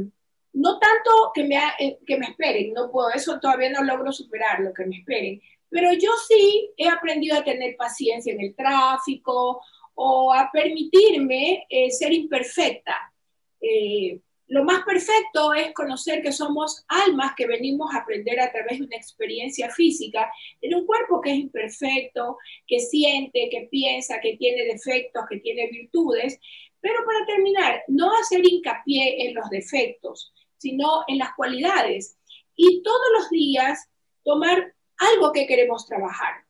no 0.53 0.79
tanto 0.79 1.31
que 1.33 1.43
me, 1.43 1.57
eh, 1.79 1.99
que 2.05 2.17
me 2.17 2.27
esperen, 2.27 2.73
no 2.73 2.91
puedo, 2.91 3.09
eso 3.09 3.39
todavía 3.39 3.71
no 3.71 3.83
logro 3.83 4.11
superar 4.11 4.59
lo 4.59 4.73
que 4.73 4.85
me 4.85 4.97
esperen, 4.97 5.41
pero 5.69 5.93
yo 5.93 6.11
sí 6.27 6.71
he 6.77 6.87
aprendido 6.87 7.37
a 7.37 7.43
tener 7.43 7.75
paciencia 7.75 8.33
en 8.33 8.41
el 8.41 8.55
tráfico 8.55 9.61
o 9.95 10.33
a 10.33 10.49
permitirme 10.51 11.65
eh, 11.69 11.91
ser 11.91 12.13
imperfecta. 12.13 12.95
Eh, 13.59 14.19
lo 14.47 14.63
más 14.63 14.83
perfecto 14.85 15.53
es 15.53 15.73
conocer 15.73 16.21
que 16.21 16.31
somos 16.31 16.85
almas 16.87 17.33
que 17.35 17.47
venimos 17.47 17.93
a 17.93 17.99
aprender 17.99 18.39
a 18.39 18.51
través 18.51 18.79
de 18.79 18.85
una 18.85 18.95
experiencia 18.95 19.69
física 19.69 20.31
en 20.61 20.73
un 20.73 20.85
cuerpo 20.85 21.19
que 21.19 21.31
es 21.31 21.39
imperfecto, 21.39 22.37
que 22.65 22.79
siente, 22.79 23.49
que 23.51 23.67
piensa, 23.69 24.21
que 24.21 24.37
tiene 24.37 24.63
defectos, 24.63 25.25
que 25.29 25.39
tiene 25.39 25.67
virtudes. 25.67 26.39
Pero 26.79 27.03
para 27.05 27.25
terminar, 27.25 27.83
no 27.89 28.09
hacer 28.15 28.41
hincapié 28.45 29.27
en 29.27 29.35
los 29.35 29.49
defectos, 29.49 30.33
sino 30.57 31.03
en 31.07 31.17
las 31.17 31.35
cualidades. 31.35 32.17
Y 32.55 32.81
todos 32.83 33.07
los 33.17 33.29
días 33.29 33.89
tomar 34.23 34.73
algo 34.97 35.31
que 35.31 35.47
queremos 35.47 35.85
trabajar. 35.85 36.45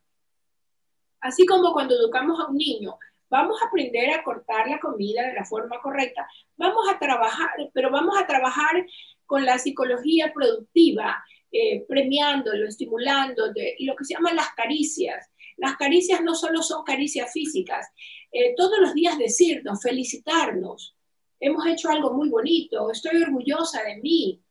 Así 1.21 1.45
como 1.45 1.73
cuando 1.73 1.95
educamos 1.95 2.39
a 2.39 2.49
un 2.49 2.57
niño, 2.57 2.97
vamos 3.29 3.61
a 3.61 3.67
aprender 3.67 4.11
a 4.11 4.23
cortar 4.23 4.67
la 4.67 4.79
comida 4.79 5.23
de 5.27 5.33
la 5.33 5.45
forma 5.45 5.79
correcta, 5.81 6.27
vamos 6.55 6.87
a 6.89 6.99
trabajar, 6.99 7.49
pero 7.73 7.91
vamos 7.91 8.17
a 8.17 8.25
trabajar 8.25 8.85
con 9.25 9.45
la 9.45 9.57
psicología 9.57 10.31
productiva, 10.33 11.23
eh, 11.51 11.85
premiándolo, 11.87 12.67
estimulando, 12.67 13.51
de, 13.51 13.75
lo 13.79 13.95
que 13.95 14.05
se 14.05 14.13
llaman 14.13 14.35
las 14.35 14.53
caricias. 14.53 15.29
Las 15.57 15.75
caricias 15.75 16.21
no 16.21 16.35
solo 16.35 16.61
son 16.61 16.83
caricias 16.83 17.31
físicas, 17.33 17.87
eh, 18.31 18.53
todos 18.55 18.79
los 18.79 18.93
días 18.93 19.17
decirnos, 19.17 19.81
felicitarnos, 19.81 20.95
hemos 21.39 21.65
hecho 21.67 21.89
algo 21.89 22.13
muy 22.13 22.29
bonito, 22.29 22.91
estoy 22.91 23.21
orgullosa 23.23 23.83
de 23.83 23.97
mí. 23.97 24.41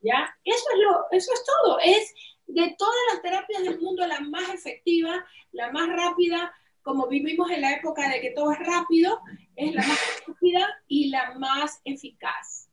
¿Ya? 0.00 0.32
Eso 0.44 0.64
es, 0.74 0.78
lo, 0.78 1.06
eso 1.10 1.32
es 1.32 1.44
todo, 1.44 1.78
es 1.80 2.14
de 2.48 2.74
todas 2.78 2.96
las 3.12 3.22
terapias 3.22 3.62
del 3.62 3.80
mundo, 3.80 4.06
la 4.06 4.20
más 4.20 4.52
efectiva, 4.52 5.24
la 5.52 5.70
más 5.70 5.88
rápida, 5.88 6.52
como 6.82 7.06
vivimos 7.06 7.50
en 7.50 7.60
la 7.60 7.72
época 7.74 8.08
de 8.08 8.20
que 8.20 8.30
todo 8.30 8.52
es 8.52 8.58
rápido, 8.60 9.20
es 9.54 9.74
la 9.74 9.86
más 9.86 10.22
rápida 10.26 10.66
y 10.88 11.10
la 11.10 11.38
más 11.38 11.80
eficaz. 11.84 12.70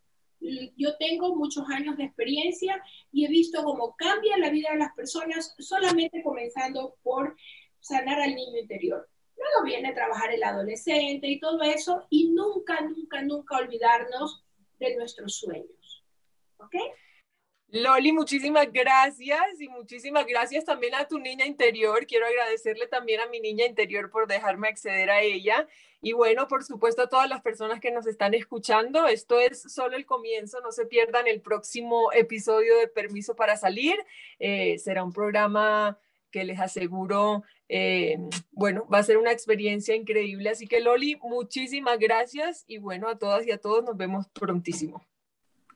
Yo 0.78 0.96
tengo 0.98 1.36
muchos 1.36 1.66
años 1.70 1.98
de 1.98 2.06
experiencia 2.06 2.82
y 3.12 3.26
he 3.26 3.30
visto 3.30 3.64
cómo 3.64 3.96
cambia 3.96 4.38
la 4.38 4.50
vida 4.50 4.70
de 4.72 4.80
las 4.80 4.94
personas 4.94 5.56
solamente 5.60 6.24
comenzando 6.24 6.96
por 7.04 7.36
sanar 7.80 8.22
al 8.22 8.36
niño 8.36 8.58
interior. 8.60 9.10
Luego 9.36 9.66
viene 9.66 9.94
trabajar 9.94 10.32
el 10.34 10.44
adolescente 10.44 11.28
y 11.28 11.40
todo 11.40 11.62
eso 11.64 12.06
y 12.10 12.30
nunca, 12.30 12.80
nunca, 12.82 13.22
nunca 13.24 13.58
olvidarnos 13.58 14.46
de 14.80 14.96
nuestros 14.96 15.36
sueños. 15.36 16.04
¿Ok? 16.58 16.76
Loli, 17.76 18.14
muchísimas 18.14 18.72
gracias 18.72 19.60
y 19.60 19.68
muchísimas 19.68 20.26
gracias 20.26 20.64
también 20.64 20.96
a 20.96 21.10
tu 21.10 21.20
niña 21.20 21.46
interior. 21.46 22.08
Quiero 22.08 22.26
agradecerle 22.26 22.88
también 22.88 23.20
a 23.20 23.28
mi 23.28 23.42
niña 23.42 23.66
interior 23.66 24.10
por 24.10 24.28
dejarme 24.28 24.70
acceder 24.70 25.10
a 25.10 25.20
ella. 25.20 25.68
Y 26.02 26.14
bueno, 26.14 26.48
por 26.48 26.64
supuesto 26.64 27.02
a 27.02 27.10
todas 27.10 27.28
las 27.28 27.42
personas 27.42 27.82
que 27.82 27.92
nos 27.92 28.08
están 28.08 28.34
escuchando, 28.34 29.08
esto 29.08 29.42
es 29.42 29.62
solo 29.62 29.98
el 29.98 30.06
comienzo, 30.06 30.62
no 30.62 30.72
se 30.72 30.86
pierdan 30.86 31.28
el 31.28 31.42
próximo 31.42 32.14
episodio 32.14 32.78
de 32.78 32.88
Permiso 32.88 33.36
para 33.36 33.58
Salir. 33.58 33.98
Eh, 34.40 34.80
será 34.80 35.04
un 35.04 35.12
programa 35.12 36.00
que 36.32 36.46
les 36.46 36.62
aseguro, 36.62 37.44
eh, 37.68 38.18
bueno, 38.54 38.88
va 38.88 39.00
a 39.00 39.04
ser 39.04 39.18
una 39.18 39.34
experiencia 39.34 39.96
increíble. 39.96 40.50
Así 40.50 40.66
que 40.66 40.80
Loli, 40.80 41.18
muchísimas 41.18 42.00
gracias 42.00 42.64
y 42.68 42.78
bueno, 42.78 43.10
a 43.10 43.18
todas 43.18 43.46
y 43.46 43.52
a 43.52 43.58
todos 43.60 43.84
nos 43.84 43.98
vemos 43.98 44.30
prontísimo. 44.30 45.06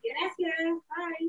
Gracias, 0.01 0.55
bye. 0.87 1.28